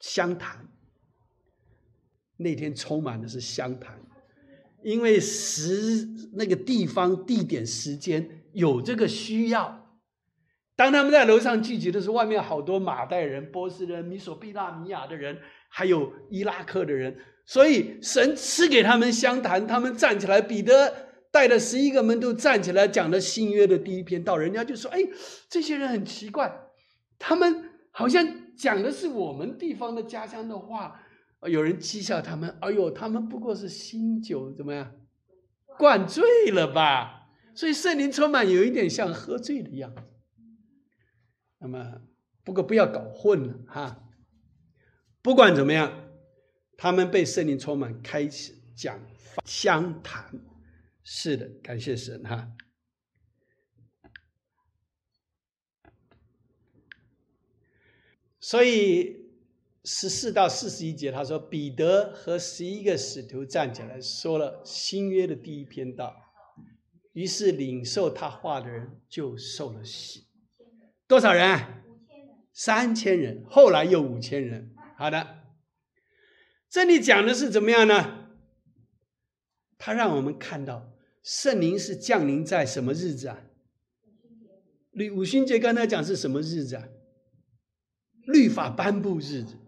[0.00, 0.66] 相谈。
[2.38, 4.00] 那天充满的是相谈。
[4.82, 9.82] 因为时那个地方、地点、时间有这个需要。
[10.76, 17.16] 当他们在楼上聚集的时候，外面好多马代人、波斯人、米索必大米亚的人，还有伊拉克的人。
[17.46, 20.92] 所以神赐给他们相谈，他们站起来，彼得
[21.30, 24.36] 带着十一个门徒站起来，讲了新约的第一篇道。
[24.36, 25.00] 人家就说：“哎，
[25.48, 26.54] 这些人很奇怪，
[27.18, 31.00] 他们好像讲的是我们地方的家乡的话。”
[31.42, 34.96] 有人讥笑他们，哎呦，他们不过是新酒怎么样，
[35.78, 37.28] 灌醉了吧？
[37.54, 40.02] 所以圣灵充满有一点像喝醉的样子。
[41.58, 42.02] 那么，
[42.42, 44.08] 不过不要搞混了哈。
[45.22, 46.10] 不管怎么样，
[46.76, 49.00] 他们被圣灵充满，开始讲
[49.44, 50.40] 相谈。
[51.04, 52.50] 是的，感谢神哈。
[58.40, 59.25] 所以。
[59.88, 66.12] 十四到四十一节，他说彼得和十一个使徒站起来，说了新约的第一篇道。
[67.12, 70.26] 于是领受他话的人就受了洗。
[71.06, 71.84] 多少人？
[72.52, 73.44] 三千人。
[73.48, 74.74] 后来又五千人。
[74.98, 75.44] 好的，
[76.68, 78.26] 这里讲的是怎么样呢？
[79.78, 83.40] 他让我们看到圣灵是降临在什么日子啊？
[84.90, 86.88] 律五旬节刚才讲是什么日子啊？
[88.24, 89.58] 律法颁布日子。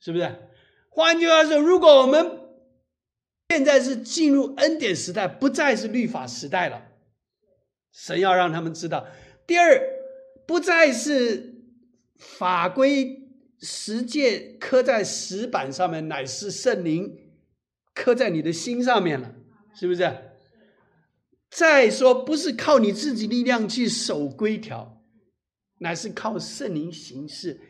[0.00, 0.36] 是不是？
[0.90, 2.40] 换句话说，如果我们
[3.50, 6.88] 现在是进入恩典时代，不再是律法时代了，
[7.92, 9.06] 神要让他们知道。
[9.46, 9.80] 第二，
[10.46, 11.62] 不再是
[12.16, 13.28] 法规
[13.60, 17.32] 实践刻在石板上面，乃是圣灵
[17.94, 19.34] 刻在你的心上面了，
[19.74, 20.16] 是不是？
[21.50, 25.02] 再说，不是靠你自己力量去守规条，
[25.78, 27.60] 乃是靠圣灵行事。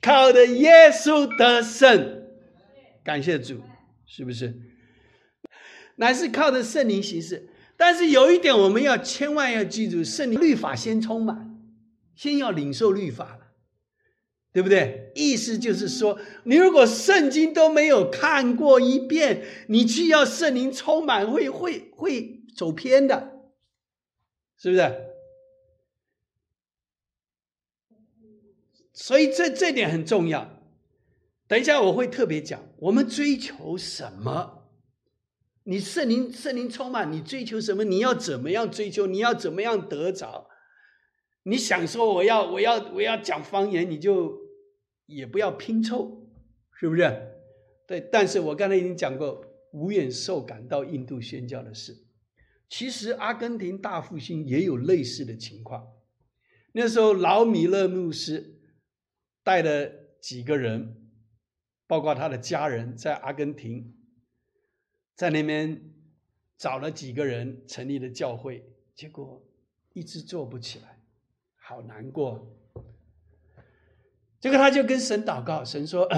[0.00, 2.26] 靠的耶稣得胜，
[3.04, 3.60] 感谢主，
[4.06, 4.54] 是不是？
[5.96, 7.48] 乃是靠着圣灵行事。
[7.78, 11.58] 但是有一点，我们要千万要记住：圣灵律法先充满，
[12.14, 13.52] 先要领受律法了，
[14.52, 15.12] 对不对？
[15.14, 23.42] 意思就是说，你如果圣经都没有看过一遍，你去要圣灵充满，会会会走偏的，
[24.58, 25.05] 是不是？
[28.96, 30.58] 所以这这点很重要。
[31.46, 34.70] 等一下我会特别讲，我们追求什么？
[35.64, 37.84] 你圣灵圣灵充满，你追求什么？
[37.84, 39.06] 你要怎么样追求？
[39.06, 40.48] 你要怎么样得着？
[41.42, 44.34] 你想说我要我要我要讲方言，你就
[45.04, 46.26] 也不要拼凑，
[46.72, 47.02] 是不是？
[47.86, 51.94] 对，但是我刚才已经讲过，无远受感到印度宣教的事。
[52.68, 55.86] 其实阿根廷大复兴也有类似的情况。
[56.72, 58.55] 那时候老米勒牧师
[59.46, 59.88] 带了
[60.20, 61.08] 几个人，
[61.86, 63.94] 包括他的家人，在阿根廷。
[65.14, 65.94] 在那边
[66.58, 69.40] 找了几个人成立了教会，结果
[69.92, 71.00] 一直做不起来，
[71.54, 72.58] 好难过。
[74.40, 76.08] 结果他就跟神祷告，神说：“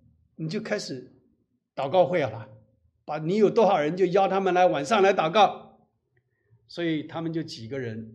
[0.36, 1.10] 你就开始
[1.74, 2.46] 祷告会了，
[3.06, 5.88] 把你有多少人就邀他们来晚上来祷告。”
[6.68, 8.14] 所以他们就几个人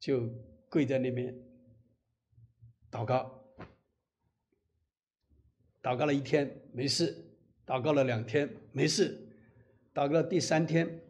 [0.00, 0.26] 就
[0.70, 1.36] 跪在那边
[2.90, 3.41] 祷告，
[5.82, 7.28] 祷告了一天没事。
[7.64, 9.16] 祷告了两天没事，
[9.94, 11.00] 祷告了第三天，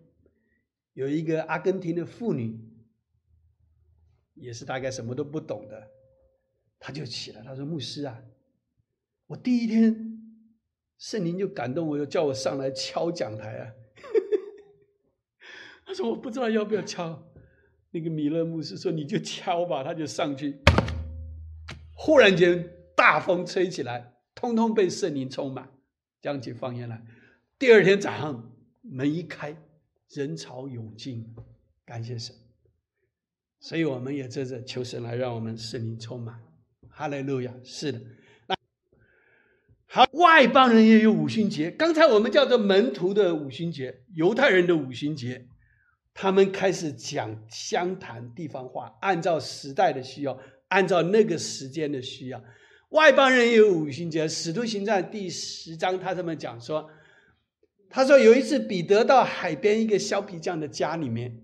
[0.93, 2.61] 有一个阿根廷的妇女，
[4.35, 5.89] 也是大概什么都不懂的，
[6.79, 8.23] 她就起来，她说：“牧师啊，
[9.29, 9.97] 我第一天
[10.99, 13.73] 圣灵就感动我，又叫我上来敲讲台啊。
[15.87, 17.33] ”他说：“我不知道要不要敲。”
[17.93, 20.61] 那个米勒牧师说：“你就敲吧。”他就上去，
[21.97, 24.12] 忽然间大风吹起来，
[24.43, 25.71] 通通被圣灵充满。
[26.21, 27.01] 讲起方言来，
[27.61, 29.57] 第二天早上门一开，
[30.09, 31.33] 人潮涌进，
[31.85, 32.35] 感谢神。
[33.61, 36.43] 所以我们也在这求神来让我们圣灵充满。
[36.89, 38.01] 哈利路亚，是的。
[38.49, 38.57] 那
[39.87, 41.71] 好，外邦人也有五旬节。
[41.71, 45.47] 刚才我们叫做门徒的五旬节，犹太人的五旬节，
[46.13, 52.43] 他们开始讲湘谈地方话，按照时代的需要，按照那个时间的需要。
[52.93, 56.91] 外邦人也有五旬节，《使徒行传》第十章，他这么讲说
[57.89, 61.41] ：“他说有一次彼得到海边一个削皮匠的家里面，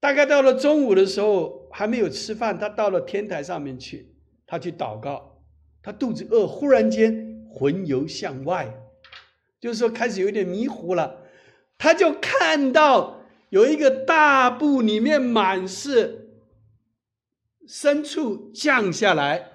[0.00, 4.14] 大概到了中午的时候还没有吃饭，他到了天台上面去，
[4.46, 5.42] 他去祷告，
[5.82, 8.74] 他肚子饿，忽然间魂游向外，
[9.60, 11.20] 就是说开始有点迷糊了，
[11.76, 16.30] 他就看到有一个大布里面满是
[17.68, 19.50] 牲畜降下来。”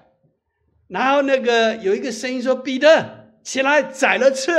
[0.90, 4.50] 然后那个有一个声音说：“彼得，起来宰了吃。”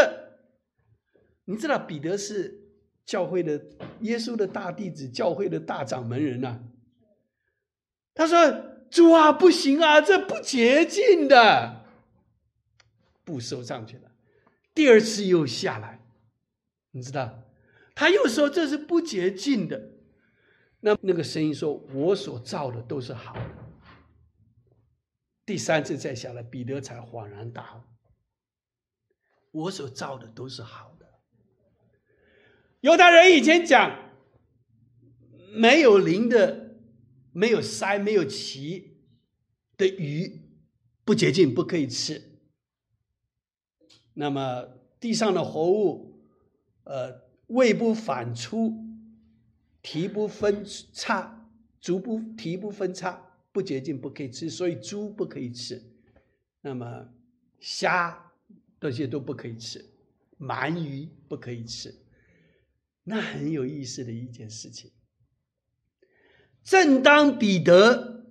[1.44, 2.58] 你知道彼得是
[3.06, 3.62] 教会的
[4.00, 6.62] 耶稣的大弟子，教会的大掌门人呐。
[8.14, 8.50] 他说
[8.90, 11.84] ：“主啊，不行啊，这不洁净的。”
[13.26, 14.04] 不收上去了。
[14.74, 16.00] 第二次又下来，
[16.92, 17.44] 你知道，
[17.94, 19.90] 他又说这是不洁净的。
[20.80, 23.42] 那那个声音说：“我所造的都是好的。”
[25.46, 27.82] 第三次再下来，彼得才恍然大悟：
[29.64, 31.20] 我所造的都是好的。
[32.82, 34.12] 犹太人以前讲，
[35.54, 36.78] 没有鳞的、
[37.32, 38.98] 没有鳃、没有鳍
[39.78, 40.42] 的鱼
[41.04, 42.40] 不洁净，不可以吃。
[44.14, 44.68] 那么
[45.00, 46.22] 地上的活物，
[46.84, 48.74] 呃，胃不反出，
[49.82, 51.50] 蹄不分叉，
[51.80, 53.31] 足不蹄不分叉。
[53.54, 55.82] 不洁净不可以吃，所以猪不可以吃。
[56.62, 57.10] 那么
[57.60, 58.32] 虾
[58.80, 59.84] 这些都不可以吃，
[60.40, 61.94] 鳗鱼不可以吃。
[63.04, 64.92] 那很有意思的一件事情。
[66.64, 68.26] 正当彼得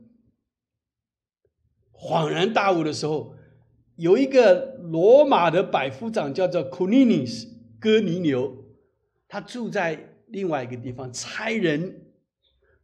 [1.92, 3.34] 恍然大悟的时候，
[3.96, 7.46] 有一个罗马的百夫长叫做 c o n i n u s
[7.78, 8.64] 哥尼牛，
[9.28, 12.06] 他住在另外一个地方，差人。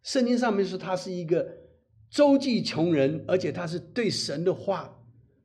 [0.03, 1.66] 圣经上面说他是一个。
[2.11, 4.97] 周济穷人，而且他是对神的话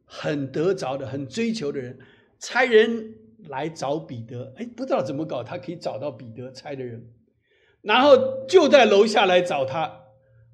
[0.05, 1.97] 很得着的、很追求的人。
[2.39, 3.13] 差人
[3.49, 7.13] 来找彼得，哎，不知道怎么搞，他可以找到彼得差的人，
[7.81, 9.99] 然后就在楼下来找他。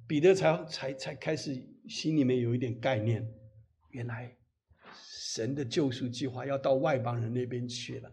[0.08, 3.26] 彼得才才才开始心里面有一点概念，
[3.91, 4.36] 原来
[4.93, 8.12] 神的救赎计划要到外邦人那边去了。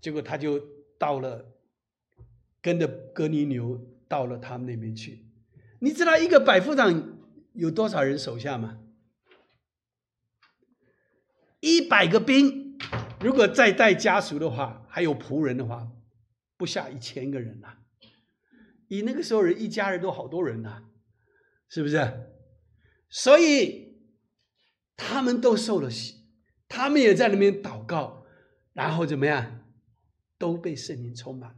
[0.00, 0.58] 结果他就
[0.98, 1.44] 到了，
[2.62, 5.26] 跟着哥尼牛到了他们那边去。
[5.80, 7.18] 你知道一个百夫长
[7.52, 8.78] 有多少人手下吗？
[11.60, 12.78] 一百个兵，
[13.20, 15.90] 如果再带家属的话，还有仆人的话，
[16.56, 17.78] 不下一千个人呐。
[18.88, 20.84] 以那个时候人一家人都好多人呐，
[21.68, 22.30] 是不是？
[23.08, 24.00] 所以
[24.96, 26.26] 他们都受了洗，
[26.68, 28.26] 他们也在那边祷告，
[28.72, 29.64] 然后怎么样，
[30.38, 31.56] 都被圣灵充满，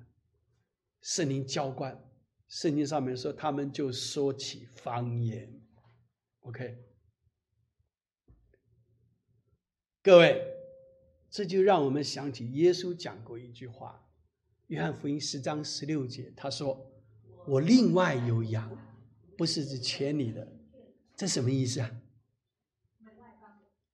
[1.01, 2.12] 圣灵浇灌。
[2.53, 5.50] 圣经上面说，他们就说起方言。
[6.40, 6.76] OK，
[10.03, 10.44] 各位，
[11.30, 14.05] 这就让我们想起耶稣讲过一句话，
[14.66, 16.92] 《约翰福音》十章十六节，他说
[17.48, 18.70] ：“我另外有羊，
[19.38, 20.46] 不是指圈里的。”
[21.16, 21.90] 这什么意思啊？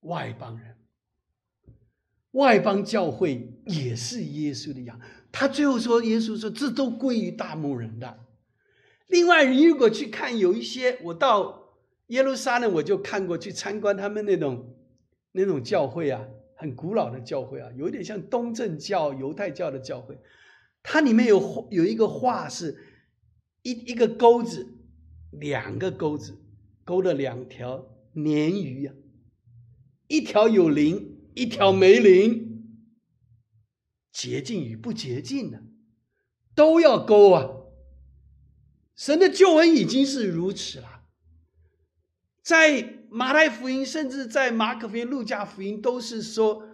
[0.01, 0.75] 外邦人，
[2.31, 4.99] 外邦教会也是耶稣的羊。
[5.31, 8.19] 他最后说：“耶稣说，这都归于大牧人的。”
[9.09, 11.73] 另外，你如果去看有一些，我到
[12.07, 14.75] 耶路撒冷我就看过去参观他们那种
[15.31, 20.17] 那种教会啊，很古老的教会啊，有点像东正教、犹太教的教会。
[20.83, 22.77] 它里面有有一个画，是
[23.63, 24.77] 一一个钩子，
[25.31, 26.37] 两个钩子
[26.85, 28.93] 勾了两条鲶鱼啊，
[30.07, 32.77] 一条有鳞，一条没鳞，
[34.11, 35.63] 洁净与不洁净的
[36.53, 37.55] 都要勾啊。
[38.99, 41.03] 神的救恩已经是如此了，
[42.43, 46.67] 在马太福音，甚至在马可福音、路加福音，都是说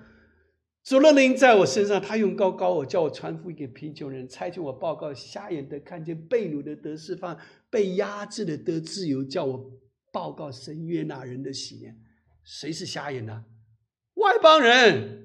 [0.83, 7.37] 主的灵在我身上，他用高高我，叫我传福音给贫穷人，差遣我报告瞎眼的看见，被掳的得释放，
[7.69, 9.71] 被压制的得自由，叫我
[10.11, 11.95] 报告神约纳人的喜年。
[12.43, 13.43] 谁是瞎眼的？
[14.15, 15.21] 外邦人。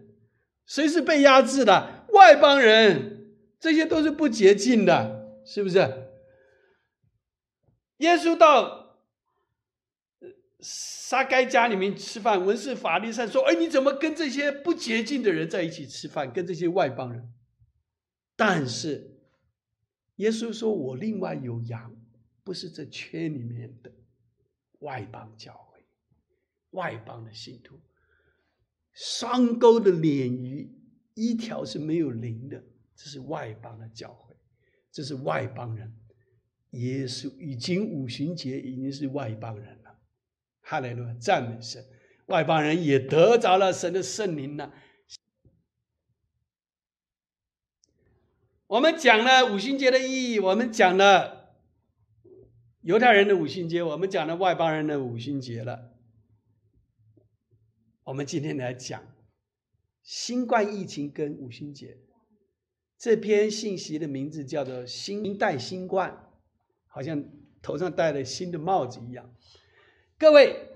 [0.66, 2.04] 谁是被压制的？
[2.12, 3.30] 外邦人。
[3.58, 5.99] 这些都是不洁净的，是不是？
[8.00, 8.98] 耶稣到
[10.58, 16.30] 撒该家里面吃饭，文士法利赛说：“哎，你怎么跟这些不洁净的人在一起吃饭？
[16.32, 17.32] 跟这些外邦人？”
[18.36, 19.18] 但是
[20.16, 21.94] 耶稣说：“我另外有羊，
[22.42, 23.92] 不是这圈里面的
[24.78, 25.84] 外邦教会，
[26.70, 27.78] 外邦的信徒。
[28.92, 30.74] 双钩的鲶鱼
[31.14, 32.62] 一条是没有鳞的，
[32.96, 34.34] 这是外邦的教会，
[34.90, 35.94] 这是外邦人。”
[36.70, 39.98] 耶稣已经五旬节已经是外邦人了，
[40.60, 41.84] 哈利路亚，赞美神！
[42.26, 44.72] 外邦人也得着了神的圣灵了。
[48.68, 51.56] 我们讲了五旬节的意义，我们讲了
[52.82, 55.90] 犹太人的五旬节，我们讲了外邦人的五旬节了。
[58.04, 59.02] 我们今天来讲
[60.04, 61.98] 新冠疫情跟五旬节
[62.96, 66.26] 这篇信息的名字叫做“新代新冠”。
[66.92, 67.24] 好像
[67.62, 69.30] 头上戴了新的帽子一样。
[70.18, 70.68] 各位，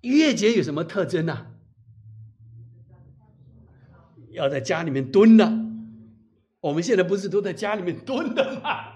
[0.00, 1.48] 逾越节有什么特征呢？
[4.30, 5.52] 要在家里面蹲的。
[6.60, 8.92] 我们现在不是都在家里面蹲的吗？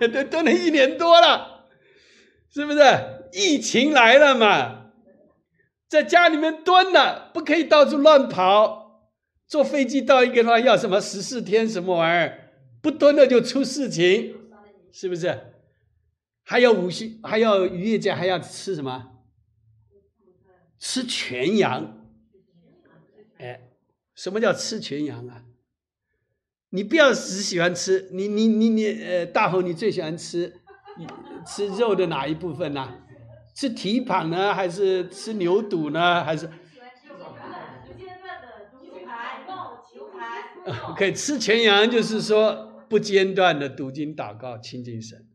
[0.00, 1.66] 都蹲了一年多了，
[2.48, 2.80] 是不是？
[3.32, 4.86] 疫情来了嘛，
[5.86, 9.10] 在家里面蹲了，不可以到处乱跑。
[9.46, 12.37] 坐飞机到一个地方要什么十四天什么玩意儿？
[12.80, 14.36] 不蹲了就出事情，
[14.92, 15.54] 是不是？
[16.44, 19.10] 还要五星，还要渔业节，还要吃什么？
[20.78, 21.98] 吃全羊。
[23.38, 23.68] 哎，
[24.14, 25.44] 什么叫吃全羊啊？
[26.70, 30.60] 你不要只喜欢吃，你你你你，呃，大猴，你最喜欢吃
[31.46, 33.02] 吃肉的哪一部分呢？
[33.54, 36.24] 吃蹄膀呢，还是吃牛肚呢？
[36.24, 36.48] 还是？
[40.96, 42.67] 可以吃全羊，就是说。
[42.88, 45.26] 不间断的读经祷告亲近神，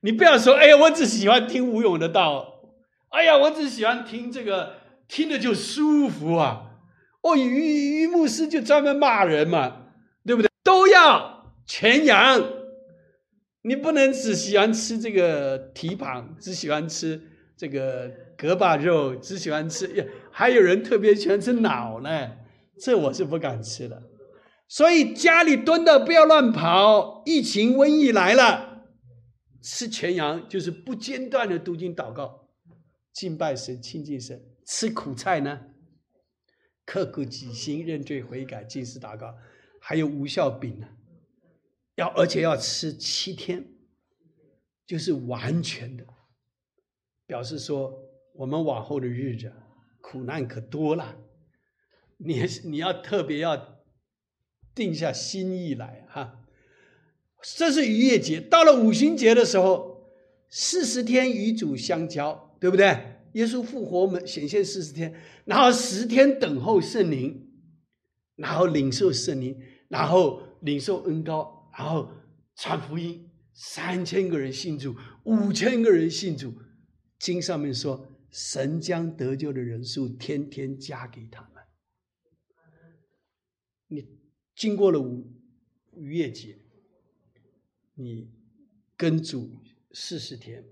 [0.00, 2.72] 你不要说，哎呀，我只喜欢听吴勇的道，
[3.10, 4.74] 哎呀，我只喜欢听这个，
[5.08, 6.62] 听着就舒服啊。
[7.22, 9.86] 哦，于于牧师就专门骂人嘛，
[10.24, 10.50] 对不对？
[10.62, 12.42] 都要全羊，
[13.62, 17.20] 你不能只喜欢吃这个蹄膀，只喜欢吃
[17.56, 22.32] 这个胳膊肉，只喜欢吃，还有人特别喜欢吃脑呢，
[22.80, 24.02] 这我是不敢吃的。
[24.68, 28.84] 所以家里蹲的不要乱跑，疫情瘟疫来了，
[29.62, 32.48] 吃全羊就是不间断的读经祷告，
[33.12, 34.44] 敬拜神亲近神。
[34.66, 35.66] 吃苦菜呢，
[36.84, 39.36] 刻苦己心认罪悔改，进食祷告，
[39.80, 40.88] 还有无效饼呢，
[41.94, 43.64] 要而且要吃七天，
[44.84, 46.04] 就是完全的，
[47.24, 47.96] 表示说
[48.34, 49.52] 我们往后的日子
[50.00, 51.16] 苦难可多了，
[52.16, 53.75] 你你要特别要。
[54.76, 56.44] 定下心意来哈，
[57.56, 58.38] 这是逾越节。
[58.40, 60.12] 到了五旬节的时候，
[60.48, 63.14] 四十天与主相交，对不对？
[63.32, 65.14] 耶稣复活门显现四十天，
[65.46, 67.50] 然后十天等候圣灵，
[68.36, 69.58] 然后领受圣灵，
[69.88, 72.10] 然后领受恩高，然后
[72.54, 76.54] 传福音，三千个人信主，五千个人信主。
[77.18, 81.62] 经上面说，神将得救的人数天天加给他们。
[83.88, 84.06] 你
[84.56, 85.30] 经过了五
[85.94, 86.58] 逾越节，
[87.94, 88.30] 你
[88.96, 89.60] 跟主
[89.92, 90.64] 四十天，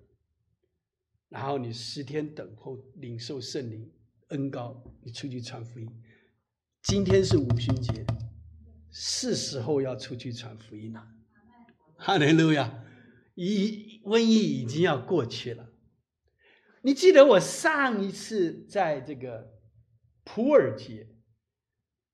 [1.28, 3.92] 然后你十天等候领受圣灵
[4.28, 6.02] 恩高，你出去传福音。
[6.82, 8.06] 今天是五旬节，
[8.90, 11.06] 是时候要出去传福音了。
[11.96, 12.82] 哈利路亚！
[13.34, 15.70] 一瘟疫已经要过去了。
[16.82, 19.52] 你记得我上一次在这个
[20.22, 21.08] 普洱节，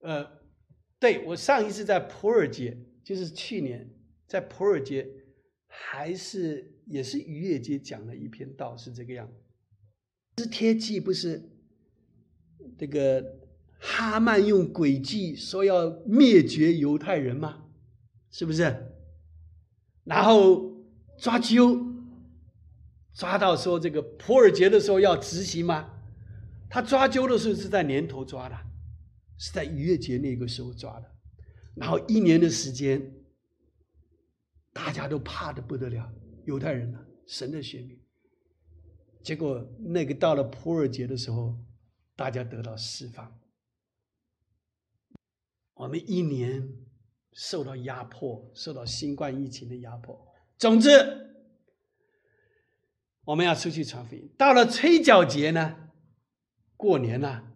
[0.00, 0.39] 呃，
[1.00, 3.90] 对我上一次在普尔节，就是去年
[4.28, 5.08] 在普尔节，
[5.66, 9.28] 还是也是逾越节讲了一篇道，是这个样。
[10.38, 11.50] 是贴记不是
[12.78, 13.40] 这个
[13.78, 17.64] 哈曼用诡计说要灭绝犹太人吗？
[18.30, 18.92] 是不是？
[20.04, 20.84] 然后
[21.18, 21.88] 抓阄。
[23.12, 25.90] 抓到说这个普尔节的时候要执行吗？
[26.70, 28.56] 他抓阄的时候是在年头抓的，
[29.40, 31.10] 是在逾越节那个时候抓的。
[31.74, 33.12] 然后一年的时间，
[34.72, 36.12] 大家都怕的不得了，
[36.44, 37.98] 犹太人呢，神的选民。
[39.24, 41.58] 结果那个到了普尔节的时候，
[42.14, 43.40] 大家得到释放。
[45.74, 46.68] 我们一年
[47.32, 50.24] 受到压迫，受到新冠疫情的压迫。
[50.58, 51.28] 总之。
[53.24, 54.28] 我们要出去传福音。
[54.36, 55.90] 到了吹角节呢，
[56.76, 57.49] 过年了，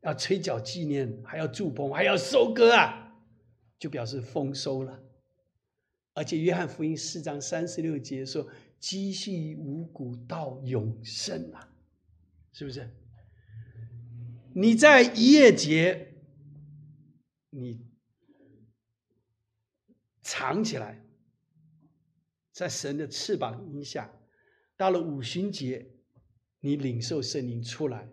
[0.00, 3.14] 要吹角纪念，还要祝棚，还要收割啊，
[3.78, 5.02] 就表示丰收了。
[6.14, 8.48] 而且约翰福音四章三十六节说
[8.80, 11.72] ：“积蓄五谷到永生啊，
[12.52, 12.90] 是不是？
[14.54, 16.14] 你在一夜节，
[17.50, 17.86] 你
[20.22, 21.04] 藏起来，
[22.52, 24.10] 在神的翅膀荫下。”
[24.76, 25.86] 到了五旬节，
[26.60, 28.08] 你领受圣灵出来；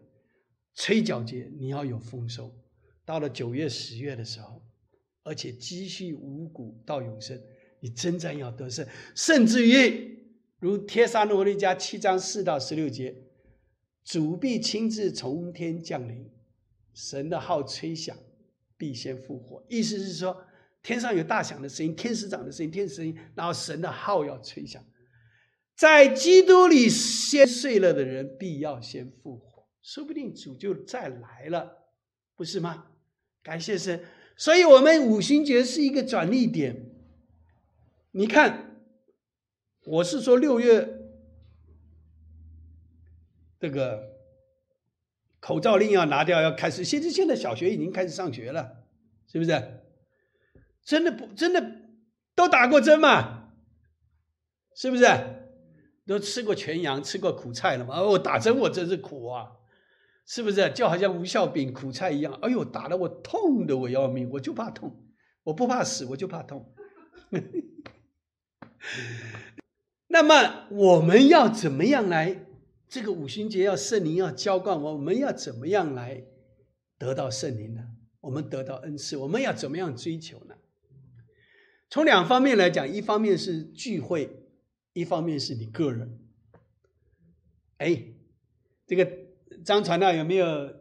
[0.77, 2.55] 吹角节，你要有丰收。
[3.03, 4.61] 到了九月、十月的时候，
[5.23, 7.41] 而且积蓄五谷到永生，
[7.79, 8.87] 你真正要得胜。
[9.15, 10.19] 甚至于
[10.59, 13.15] 如帖撒罗尼迦七章四到十六节，
[14.05, 16.29] 主必亲自从天降临，
[16.93, 18.15] 神的号吹响，
[18.77, 19.65] 必先复活。
[19.67, 20.45] 意思是说，
[20.83, 24.85] 天上有大响的声音，天使长的声音，天使声音，然后神的号要吹响。
[25.75, 29.46] 在基督里先睡了的人，必要先复活。
[29.87, 31.77] 说不定主就再来了，
[32.35, 32.87] 不是吗？
[33.41, 34.03] 感谢神。
[34.35, 36.91] 所以，我们五旬节是一个转捩点。
[38.11, 38.81] 你看，
[39.85, 41.09] 我是说六月
[43.57, 44.17] 这个
[45.39, 46.83] 口罩令要拿掉，要开始。
[46.83, 48.83] 现在现在小学已经开始上学了，
[49.25, 49.83] 是不是？
[50.83, 51.65] 真的不真的
[52.35, 53.53] 都打过针嘛？
[54.75, 55.05] 是不是？
[56.05, 57.97] 都吃过全羊，吃过苦菜了吗？
[57.97, 59.53] 哦，打针我真是苦啊，
[60.27, 60.69] 是不是？
[60.71, 62.33] 就好像无效饼苦菜一样。
[62.41, 65.03] 哎呦，打的我痛的我要命，我就怕痛，
[65.43, 66.75] 我不怕死，我就怕痛。
[70.07, 72.45] 那么我们要怎么样来？
[72.87, 76.25] 这个五旬节要圣灵要浇灌我，我们要怎么样来
[76.97, 77.95] 得到圣灵呢？
[78.21, 80.55] 我们得到恩赐，我们要怎么样追求呢？
[81.89, 84.43] 从两方面来讲，一方面是聚会。
[84.93, 86.19] 一方面是你个人，
[87.77, 88.15] 哎，
[88.87, 89.07] 这个
[89.67, 90.73] 张传道有没有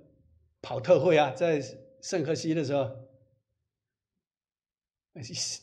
[0.62, 1.32] 跑特会啊？
[1.32, 1.60] 在
[2.00, 2.88] 圣荷西的时候，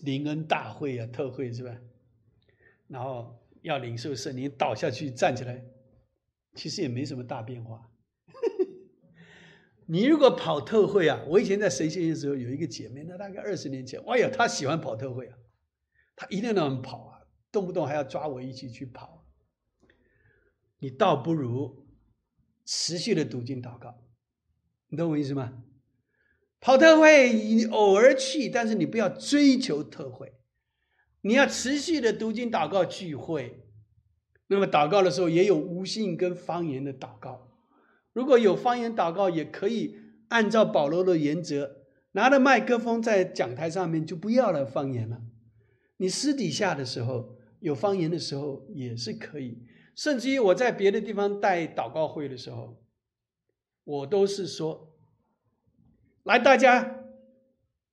[0.02, 1.74] 灵恩大会啊，特会是吧？
[2.90, 5.64] 然后要领受圣灵，倒下去站起来，
[6.56, 7.90] 其实也没什么大变化。
[9.88, 15.38] 你如果跑特会啊，我以前在神仙的时候有一个姐妹，那大概二十年前，哎呀，她喜欢跑特会啊，
[16.14, 17.22] 她一定让我们跑啊。
[17.54, 19.26] 动不动还要抓我一起去跑，
[20.80, 21.83] 你倒不如
[22.66, 24.04] 持续的读经祷告，
[24.90, 25.64] 你懂我意思吗？
[26.60, 30.34] 跑特会你偶尔去，但是你不要追求特会，
[31.22, 33.66] 你要持续的读经祷告聚会。
[34.48, 37.52] 那么祷告的时候也有无性跟方言的祷告，
[38.14, 39.98] 如果有方言祷告，也可以
[40.30, 41.78] 按照保罗的原则，
[42.12, 45.22] 拿着麦克风在讲台上面就不要了方言了。
[45.98, 47.38] 你私底下的时候。
[47.64, 49.64] 有方言的时候也是可以，
[49.96, 52.84] 甚至于我在别的地方带祷告会的时候，
[53.84, 54.96] 我都是说：
[56.24, 57.04] 来，大家，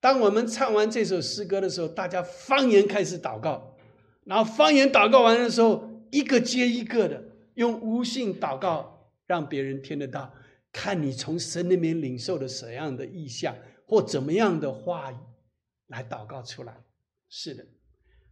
[0.01, 3.77] 当我们唱完这首诗歌的时候，大家方言开始祷告，
[4.25, 7.23] 然后方言祷告完的时候，一个接一个的
[7.55, 10.33] 用无性祷告，让别人听得到，
[10.73, 13.55] 看你从神里面领受的什么样的意象
[13.87, 15.17] 或怎么样的话语
[15.89, 16.83] 来祷告出来。
[17.29, 17.67] 是的。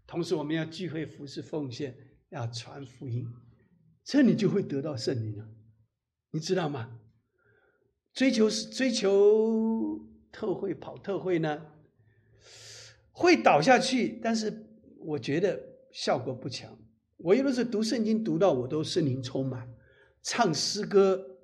[0.06, 1.94] 同时我们要聚会服侍奉献，
[2.30, 3.26] 要传福音，
[4.08, 5.46] 这你就会得到圣灵了，
[6.30, 6.98] 你知道吗？
[8.14, 10.00] 追求是追求
[10.32, 11.66] 特会跑特会呢，
[13.12, 16.74] 会倒下去，但是我觉得效果不强。
[17.18, 19.70] 我有的时候读圣经读到我都圣灵充满，
[20.22, 21.38] 唱诗歌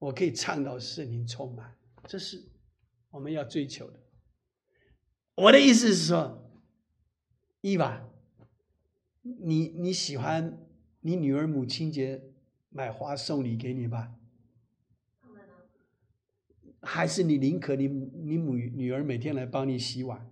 [0.00, 2.50] 我可以唱到圣灵充满，这是
[3.10, 4.00] 我们要追求的。
[5.36, 6.50] 我的意思是说，
[7.60, 8.10] 伊娃，
[9.22, 10.67] 你你喜欢
[11.00, 12.22] 你女儿母亲节
[12.70, 14.12] 买花送礼给你吧？
[16.80, 20.30] 还是你宁可你你母女儿每天来帮你洗碗？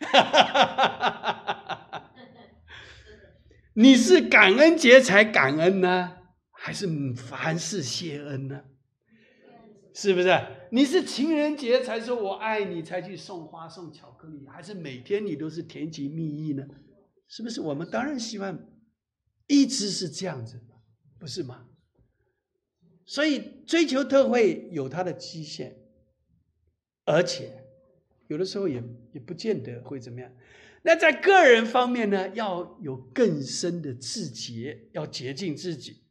[3.74, 6.18] 你是感恩节才感恩呢，
[6.50, 8.64] 还是凡事谢恩呢？
[9.94, 10.28] 是不是？
[10.72, 16.66] 你是情人节才说我爱你，才去送花送巧克力，还是每天你都是甜情蜜意呢？
[17.30, 17.60] 是不是？
[17.60, 18.68] 我们当然希望
[19.46, 20.60] 一直是这样子，
[21.18, 21.68] 不是吗？
[23.06, 25.80] 所以追求特惠有它的极限，
[27.04, 27.64] 而且
[28.26, 30.30] 有的时候也也不见得会怎么样。
[30.82, 36.02] 那在个人方面呢，要有更深的自洁，要洁净自己。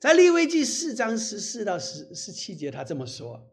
[0.00, 3.50] 在利未记四章十四到十十七节，他这么说：“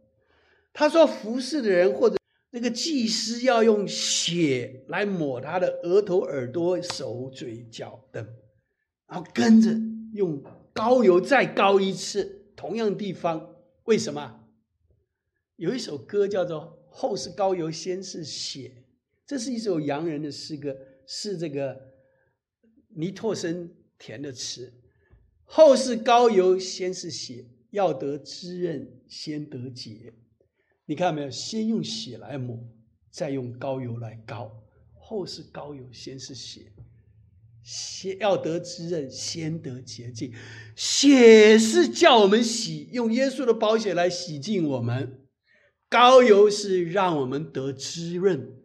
[0.73, 2.16] 他说，服侍的人或者
[2.49, 8.25] 那个祭司要用血来抹他的额头、耳朵、手、嘴、脚等，
[9.05, 9.71] 然后跟着
[10.13, 10.41] 用
[10.73, 13.55] 膏油再膏一次，同样地方。
[13.83, 14.43] 为什么？
[15.57, 18.83] 有一首歌叫做‘后是膏油，先是血’，
[19.25, 20.75] 这是一首洋人的诗歌，
[21.05, 21.93] 是这个
[22.89, 24.73] 尼托森填的词。”
[25.49, 30.13] 后是膏油，先是血，要得滋润，先得解。
[30.87, 31.29] 你看到没有？
[31.29, 32.57] 先用血来抹，
[33.11, 34.63] 再用膏油来膏。
[34.93, 36.71] 后是膏油，先是血，
[37.61, 40.33] 血要得滋润，先得洁净。
[40.75, 45.27] 血是叫我们洗，用耶稣的宝血来洗净我们；
[45.89, 48.57] 膏油是让我们得滋润。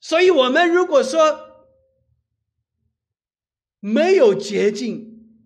[0.00, 1.66] 所以，我们如果说
[3.78, 5.36] 没有洁净，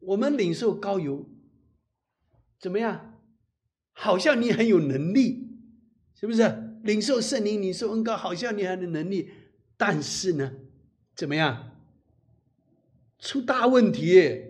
[0.00, 1.28] 我们领受高油，
[2.58, 3.20] 怎么样？
[3.94, 5.41] 好像你很有能力，
[6.22, 6.78] 是不是？
[6.84, 9.30] 领受圣灵，领受恩高，好像你还有能力，
[9.76, 10.52] 但是呢，
[11.16, 11.72] 怎么样？
[13.18, 14.44] 出大问题！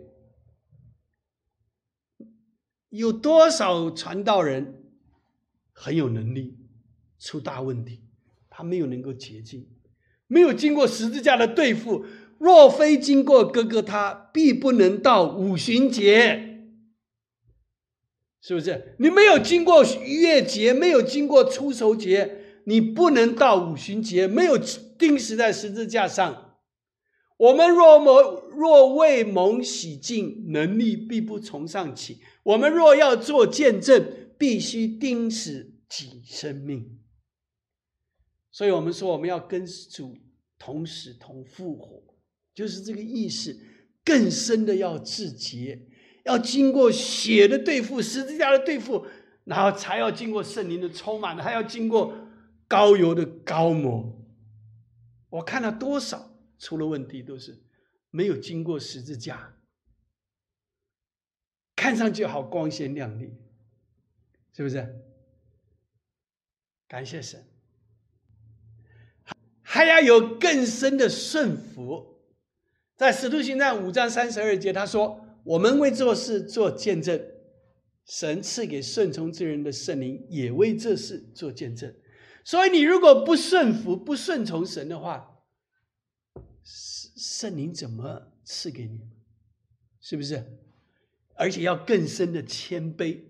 [2.90, 4.82] 有多少传道人
[5.72, 6.58] 很有能力，
[7.18, 8.02] 出大问题？
[8.50, 9.66] 他没有能够洁净，
[10.26, 12.04] 没有经过十字架的对付。
[12.38, 16.51] 若非经过哥哥他，必不能到五旬节，
[18.42, 18.96] 是不是？
[18.98, 24.26] 你没有经过逾越节，没有经过出手节，你不能到五旬节。
[24.26, 24.58] 没有
[24.98, 26.58] 钉死在十字架上，
[27.36, 32.18] 我们若蒙若未蒙洗净，能力必不从上起。
[32.42, 36.98] 我们若要做见证，必须钉死己生命。
[38.50, 40.16] 所以我们说，我们要跟主
[40.58, 42.02] 同死同复活。
[42.54, 43.56] 就是这个意思，
[44.04, 45.80] 更深的要自洁，
[46.24, 49.06] 要经过血的对付、十字架的对付，
[49.44, 52.16] 然后才要经过圣灵的充满，还要经过
[52.68, 54.18] 高油的高抹。
[55.30, 57.62] 我看了多少出了问题，都是
[58.10, 59.54] 没有经过十字架，
[61.74, 63.34] 看上去好光鲜亮丽，
[64.54, 65.02] 是不是？
[66.86, 67.42] 感谢神，
[69.62, 72.18] 还要有更深的顺服。
[72.94, 77.20] 在《使徒行传》五章三十二节，他说：“我们为做事做见证，
[78.04, 81.94] 神赐给顺从之人的圣灵也为这事做见证。
[82.44, 85.44] 所以，你如果不顺服、不顺从神的话，
[86.62, 89.00] 圣圣灵怎么赐给你？
[90.00, 90.58] 是不是？
[91.34, 93.22] 而且要更深的谦卑，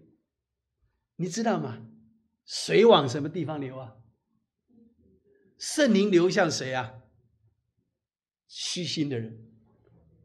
[1.17, 1.87] 你知道吗？
[2.45, 3.97] 水往什么地方流啊？
[5.59, 7.03] 圣灵流向谁啊？
[8.49, 9.49] 虚心的人。”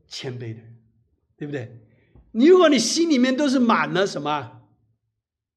[0.10, 0.77] 谦卑的人，
[1.38, 1.80] 对不对？
[2.32, 4.62] 你如果你心里面都是满了什么？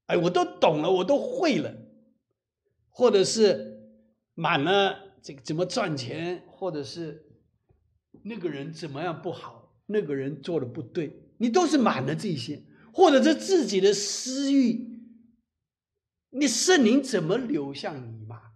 [0.06, 1.74] 哎，我都懂了，我都会了，
[2.88, 3.80] 或者是
[4.34, 7.26] 满了这个怎么赚钱，或者是
[8.22, 12.62] 那个人怎么样不好，那个人做的不对，你都是满了这些，
[12.92, 15.00] 或者是自己的私欲，
[16.30, 18.49] 你圣灵怎么流向你嘛？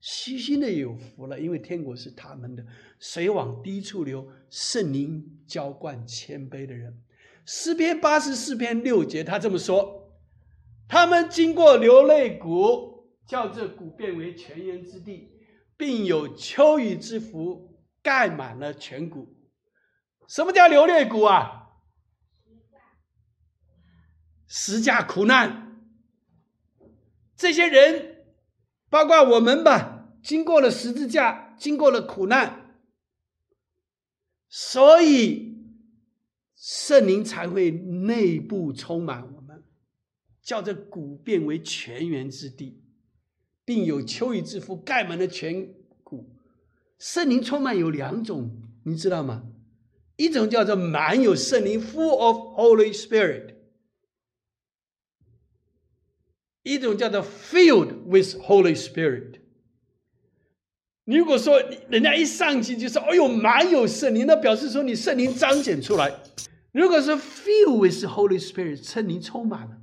[0.00, 2.64] 虚心的有福了，因为天国是他们的。
[2.98, 7.02] 水往低处流，圣灵浇灌谦卑的人。
[7.44, 10.18] 诗篇八十四篇六节，他这么说：
[10.88, 15.30] 他们经过流泪谷，叫这谷变为泉源之地；
[15.76, 19.36] 并有秋雨之福盖满了全谷。
[20.28, 21.64] 什么叫流泪谷啊？
[24.48, 25.82] 十架苦难，
[27.36, 28.15] 这些人，
[28.88, 32.78] 包括我们吧，经过了十字架，经过了苦难，
[34.48, 35.56] 所以
[36.54, 39.64] 圣灵才会内部充满我们，
[40.42, 42.82] 叫这谷变为泉源之地，
[43.64, 46.32] 并有秋雨之福盖满了全谷。
[46.98, 49.44] 圣灵充满有两种，你知道吗？
[50.16, 53.55] 一种叫做满有圣灵 （full of Holy Spirit），
[56.66, 59.36] 一种叫做 filled with Holy Spirit。
[61.04, 66.20] 如果说人家一上去就说“哎呦，满有圣灵”，那表示说你圣灵彰显出来。
[66.72, 69.78] 如果是 filled with Holy Spirit，圣灵充满了，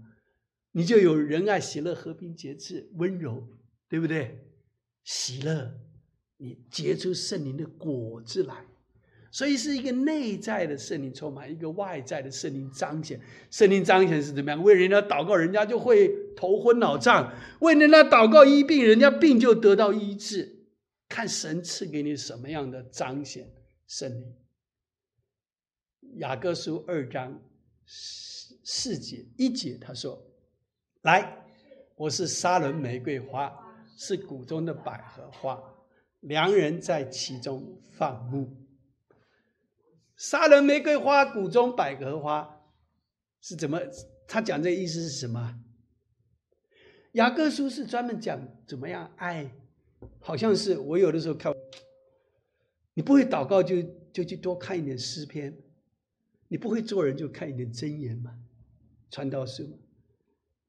[0.73, 3.47] 你就有仁爱、喜乐、和平、节制、温柔，
[3.87, 4.39] 对不对？
[5.05, 5.71] 喜乐，
[6.35, 8.65] 你结出圣灵的果子来。
[9.33, 13.19] 所以是一个内在的圣灵充满，一个外在的圣灵彰显。
[13.49, 14.61] 圣灵彰显是怎么样？
[14.61, 20.67] 为人家祷告，人家就会头昏脑胀；为人家祷告医病，人家病就得到医治。
[21.09, 23.51] 看神赐给你什么样的彰显
[23.87, 24.35] 圣灵。
[26.17, 27.41] 雅各书二章
[27.87, 30.23] 四四节一节，他说
[31.01, 31.43] ：“来，
[31.95, 33.51] 我是沙伦玫瑰花，
[33.97, 35.59] 是谷中的百合花，
[36.19, 38.47] 良人在其中放牧。”
[40.23, 42.61] 杀人玫瑰花，谷中百合花，
[43.41, 43.77] 是怎么？
[44.25, 45.59] 他讲这意思是什么？
[47.11, 49.53] 雅各书是专门讲怎么样爱，
[50.21, 51.53] 好像是我有的时候看，
[52.93, 55.53] 你不会祷告就就去多看一点诗篇，
[56.47, 58.33] 你不会做人就看一点箴言嘛，
[59.11, 59.77] 传道书，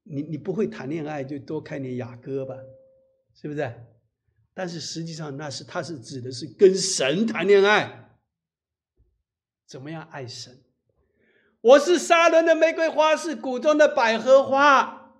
[0.03, 2.57] 你你不会谈恋爱就多看点雅歌吧，
[3.33, 3.73] 是不是？
[4.53, 8.01] 但是实际上那是他是指的是跟神谈恋爱。
[9.65, 10.63] 怎么样爱神？
[11.61, 15.15] 我是沙伦的玫瑰花，是谷中的百合花。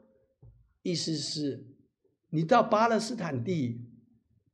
[0.83, 1.65] 意思是，
[2.29, 3.81] 你到巴勒斯坦地，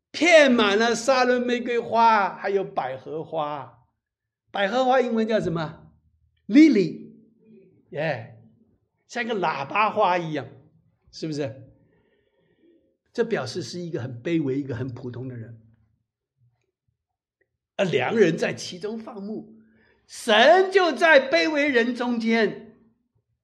[0.10, 3.86] 遍满了沙伦玫瑰花，还有百合花。
[4.50, 5.92] 百合花英文叫什么
[6.48, 7.12] ？Lily，
[7.89, 8.42] 耶，
[9.08, 10.48] 像个喇叭花一样，
[11.12, 11.70] 是不是？
[13.12, 15.62] 这表示是一个很卑微、一个很普通的人，
[17.76, 19.61] 而良人在其中放牧。
[20.12, 22.76] 神就在卑微人中间，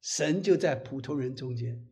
[0.02, 1.88] 神就在普通人中间。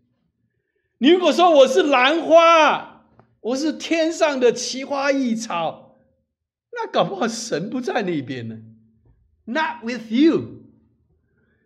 [0.97, 3.07] 你如果说我是兰花，
[3.39, 5.95] 我是天上的奇花异草，
[6.73, 8.57] 那搞不好神不在那边呢。
[9.45, 10.65] Not with you，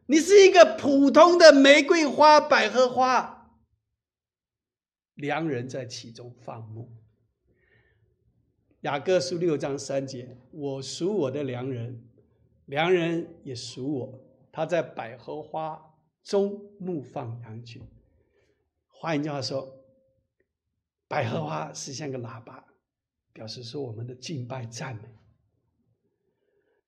[0.05, 3.55] 你是一个普通的玫瑰花、百合花，
[5.15, 6.91] 良人在其中放牧。
[8.81, 12.03] 雅各书六章三节，我属我的良人。
[12.69, 14.19] 良人也属我，
[14.51, 17.81] 他在百合花中牧放羊群。
[18.87, 19.75] 换一句话说，
[21.07, 22.63] 百合花是像个喇叭，
[23.33, 25.09] 表示说我们的敬拜赞美。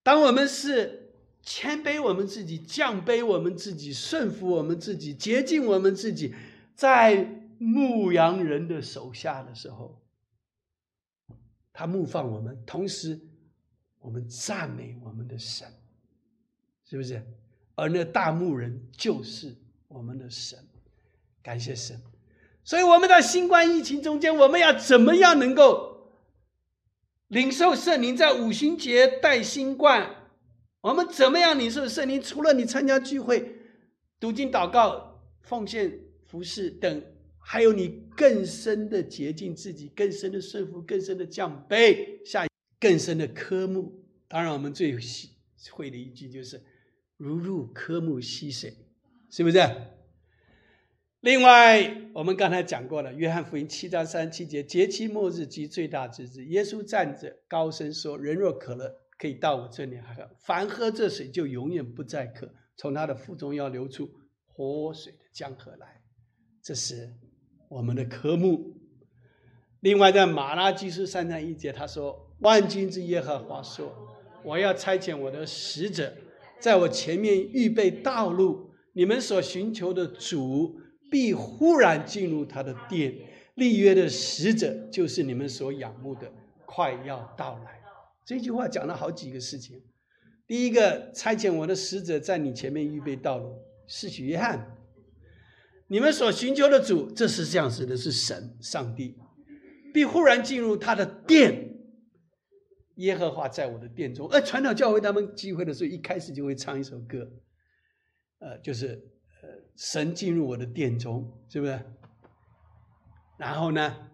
[0.03, 6.35] 当我们是谦卑我们自己、降卑我们自己、顺服我们自己、洁净我们自己，
[6.75, 9.99] 在牧羊人的手下的时候，
[11.73, 13.30] 他牧放我们，同时。
[14.01, 15.67] 我们赞美我们的神，
[16.83, 17.23] 是不是？
[17.75, 19.55] 而那大牧人就是
[19.87, 20.59] 我们的神，
[21.41, 21.99] 感谢神。
[22.63, 26.11] 所以我们在新冠疫情中间，我们要怎么样能够
[27.27, 30.15] 领受圣灵在五旬节带新冠？
[30.81, 32.21] 我们怎么样领受圣灵？
[32.21, 33.55] 除了你参加聚会、
[34.19, 37.03] 读经、祷告、奉献、服侍等，
[37.39, 42.25] 还有你更深的洁净自己、更深的顺服、更深的降卑。
[42.25, 42.50] 下一。
[42.81, 44.97] 更深的科目，当然我们最
[45.71, 46.63] 会的一句就是
[47.15, 48.75] “如入科目溪水”，
[49.29, 49.59] 是不是？
[51.19, 62.51] 另外，我们刚才讲过了，《约翰福音》七章三十七节，节期末日及最大之日，耶稣站着高声说：“人若渴了，可以到我这里喝；凡喝这水，就永远不再渴。
[62.75, 64.09] 从他的腹中要流出
[64.47, 66.01] 活水的江河来。”
[66.63, 67.13] 这是
[67.69, 68.81] 我们的科目。
[69.81, 72.30] 另外，在马拉基书三章一节，他说。
[72.41, 73.91] 万军之耶和华说
[74.43, 76.13] ：“我要差遣我的使者，
[76.59, 78.69] 在我前面预备道路。
[78.93, 80.79] 你们所寻求的主，
[81.09, 83.15] 必忽然进入他的殿。
[83.55, 86.31] 立约的使者，就是你们所仰慕的，
[86.65, 87.79] 快要到来。”
[88.25, 89.81] 这句话讲了好几个事情。
[90.47, 93.53] 第一个，差遣我的使者在你前面预备道路，
[93.87, 94.77] 是许约翰。
[95.87, 99.15] 你们所寻求的主，这是这样子的，是神上帝。
[99.93, 101.70] 必忽然进入他的殿。
[103.01, 104.27] 耶和华在我的殿中。
[104.29, 107.31] 而传道教会他们聚会的时候，一开始就会唱一首歌，
[108.39, 108.87] 呃，就是
[109.41, 111.79] 呃，神进入我的殿中，是不是？
[113.37, 114.11] 然后呢，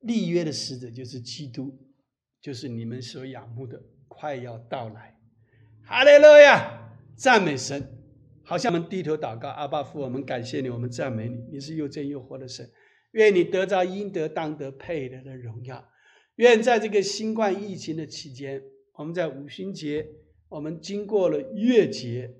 [0.00, 1.76] 立约的使者就是基督，
[2.40, 5.18] 就是你们所仰慕的，快要到来。
[5.84, 7.92] 哈利路亚，赞美神。
[8.44, 12.70] 好像我们低头祷告，阿爸父，我们感谢你，我们赞美你，你是又真又活的神。
[13.12, 15.84] 愿你得着应得当得配得的荣耀。
[16.36, 18.62] 愿在这个新冠疫情的期间，
[18.94, 20.06] 我们在五旬节，
[20.48, 22.30] 我们经过了月节，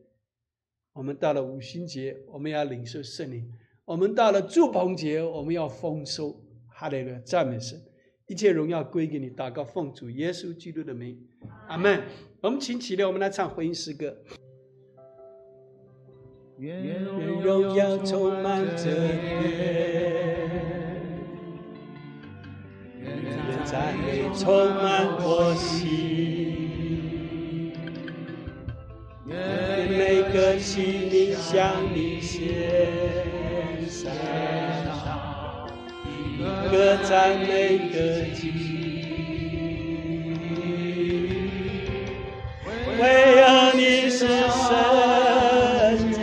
[0.92, 3.42] 我们到了五旬节，我们要领受圣灵；
[3.84, 6.42] 我们到了祝棚节，我们要丰收。
[6.68, 7.80] 哈利路亚，赞美神，
[8.26, 9.30] 一切荣耀归给你。
[9.30, 11.18] 祷告奉主耶稣基督的名，
[11.68, 12.03] 阿门。
[12.42, 14.14] 我们请起立，我们来唱回应诗歌。
[16.59, 19.51] 愿荣耀充满这夜，
[20.70, 20.76] 愿
[23.69, 24.47] 赞美充
[24.77, 25.91] 满我心，
[29.27, 29.37] 愿
[29.91, 32.45] 每个心灵向你献
[33.89, 34.09] 上
[36.39, 36.39] 一
[36.71, 38.53] 个赞美的祭，
[43.01, 43.03] 唯
[43.41, 43.45] 有
[43.75, 44.64] 你是圣
[46.12, 46.17] 洁。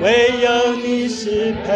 [0.00, 0.04] 唯
[0.40, 0.46] 有
[0.76, 1.68] 你是配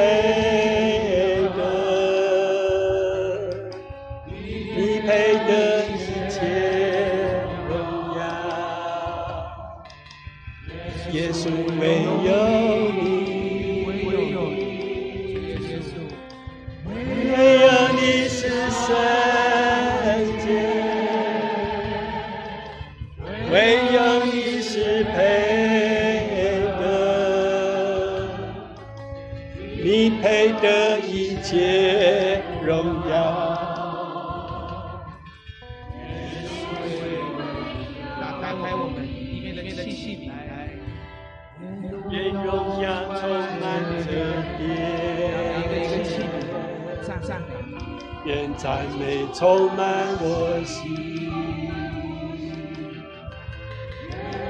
[49.33, 51.31] 充满我心。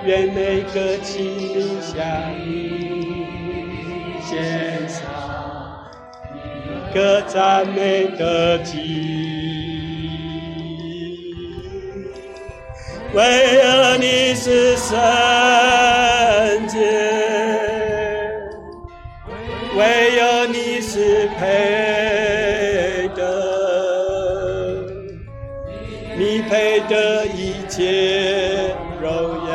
[0.05, 2.05] 愿每个心灵向
[2.45, 6.95] 你献上一。
[6.95, 8.77] 个赞美的祭，
[13.15, 14.99] 为了你是圣
[16.69, 16.79] 洁，
[19.75, 22.72] 唯有你是配
[26.25, 29.11] 你配得一切荣
[29.49, 29.53] 耀，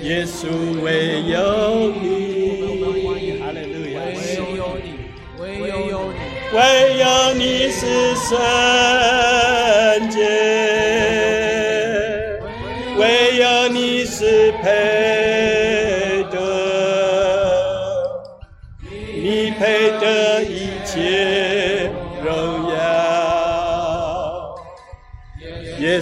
[0.00, 0.48] 耶稣
[0.80, 2.02] 唯有你。
[5.38, 6.16] 唯有你。
[6.54, 6.58] 唯
[6.96, 7.04] 有
[7.34, 8.38] 你是圣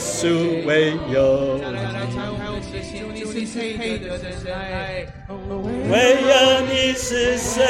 [0.02, 1.60] 耶稣唯有
[5.88, 7.62] 唯有你是圣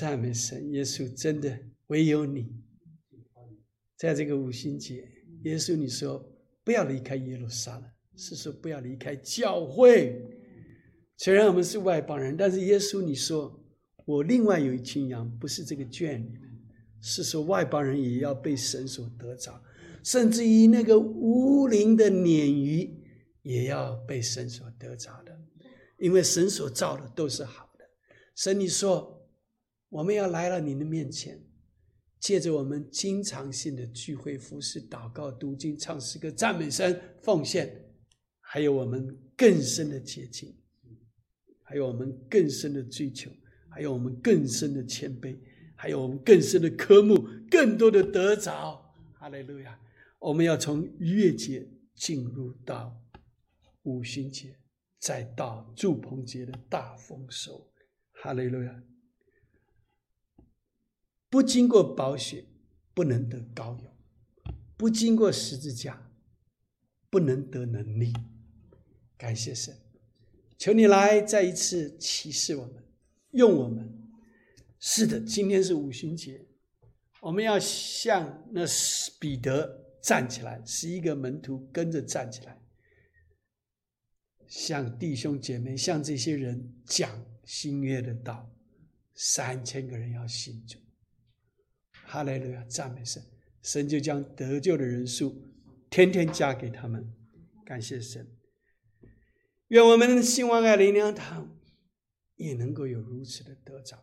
[0.00, 0.72] 赞美神！
[0.72, 2.46] 耶稣真的唯有你，
[3.98, 5.06] 在这个五旬节，
[5.42, 6.26] 耶稣你说
[6.64, 7.84] 不要离开耶路撒冷，
[8.16, 10.18] 是说不要离开教会。
[11.18, 13.62] 虽然我们是外邦人，但是耶稣你说，
[14.06, 16.40] 我另外有一群羊，不是这个圈里面，
[17.02, 19.62] 是说外邦人也要被神所得着，
[20.02, 22.90] 甚至于那个无灵的鲶鱼
[23.42, 25.38] 也要被神所得着的，
[25.98, 27.84] 因为神所造的都是好的。
[28.34, 29.19] 神你说，
[29.90, 31.38] 我们要来到您的面前，
[32.18, 37.92] 借着我们经常性的聚会、服侍、祷告、读经、唱诗歌、赞美神、奉献，
[38.40, 40.56] 还有我们更深的接近。
[41.62, 43.30] 还有我们更深的追求，
[43.68, 45.38] 还有我们更深的谦卑，
[45.76, 47.16] 还有我们更深的科目，
[47.48, 48.92] 更多的得着。
[49.14, 49.80] 哈利路亚！
[50.18, 51.64] 我们要从逾越节
[51.94, 53.00] 进入到
[53.84, 54.56] 五旬节，
[54.98, 57.72] 再到祝棚节的大丰收。
[58.14, 58.82] 哈利路亚！
[61.30, 62.44] 不经过宝血，
[62.92, 66.10] 不能得高勇；不经过十字架，
[67.08, 68.12] 不能得能力。
[69.16, 69.78] 感谢神。
[70.58, 72.84] 求你来再一次启示我们，
[73.30, 73.96] 用我们。
[74.80, 76.46] 是的，今天是五旬节，
[77.20, 78.62] 我们要向那
[79.20, 82.60] 彼得站起来，十一个门徒跟着站起来，
[84.48, 88.50] 向弟兄姐妹、向这些人讲新约的道。
[89.14, 90.78] 三千个人要信主，
[92.10, 93.22] 哈利路亚，赞美神！
[93.62, 95.32] 神就将得救的人数
[95.88, 97.14] 天天加给他们，
[97.64, 98.26] 感谢神。
[99.68, 101.56] 愿我们兴旺爱灵粮堂
[102.34, 103.96] 也能够有如此的得着。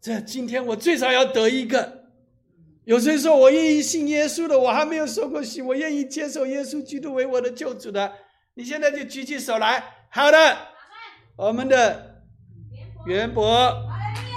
[0.00, 2.06] 这今天我最少要得一个。
[2.84, 4.58] 有谁说我愿意信耶稣的？
[4.58, 8.10] 我还没有受过洗，我愿意接受耶稣基督为我的救主的。
[8.54, 9.84] 你现在就举起手来。
[10.10, 10.56] 好的，
[11.36, 12.22] 我们的
[13.04, 13.44] 袁博，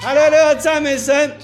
[0.01, 1.37] 哈利路亚，赞美神，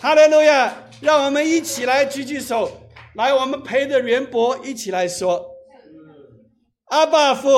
[0.00, 2.70] 哈利路亚，让我们一起来举举手，
[3.14, 5.50] 来，我们陪着袁博一起来说。
[6.86, 7.48] 阿爸父，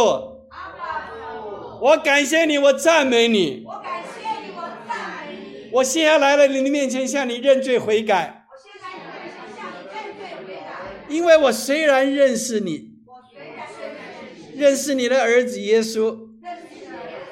[0.51, 3.65] 阿爸父我感谢你，我赞美你。
[3.67, 5.71] 我感谢你，我赞美你。
[5.73, 10.69] 我现在来了你的面前，向你认罪悔改，我现在在向你认罪悔改。
[11.09, 16.17] 因为我虽然认识你，我虽然认识你，认识你的儿子耶稣，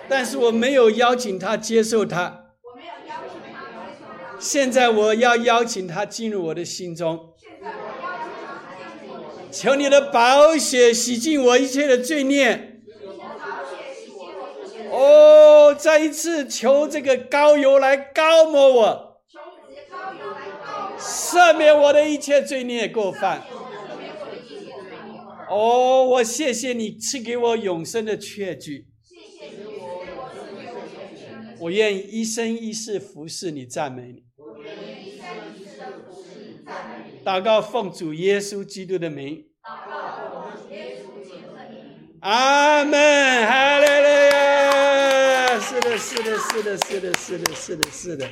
[0.09, 2.47] 但是我没有邀请他接受他。
[2.63, 4.34] 我没有邀请他接受他。
[4.45, 7.33] 现在我要邀请他进入我的心中，
[9.51, 12.83] 求你的宝血洗净我一切的罪孽。
[14.91, 19.23] 哦，再一次求这个膏油来膏抹我，
[20.99, 23.45] 赦免我的一切罪孽过犯。
[25.49, 34.23] 哦，我谢谢你赐给我永生的确据，谢谢你给我赐给我全权的我愿一生一世服侍你、赞美你。
[34.25, 35.27] 一生
[35.57, 36.54] 一世的服侍你，赞美你。
[37.25, 39.97] 祷告奉主耶稣基督的名，祷告
[40.35, 42.19] 我们耶稣基督的名。
[42.21, 45.61] 阿门，哈利路亚！
[45.61, 48.29] 是的，是的，是的，是的，是的，是的，是的。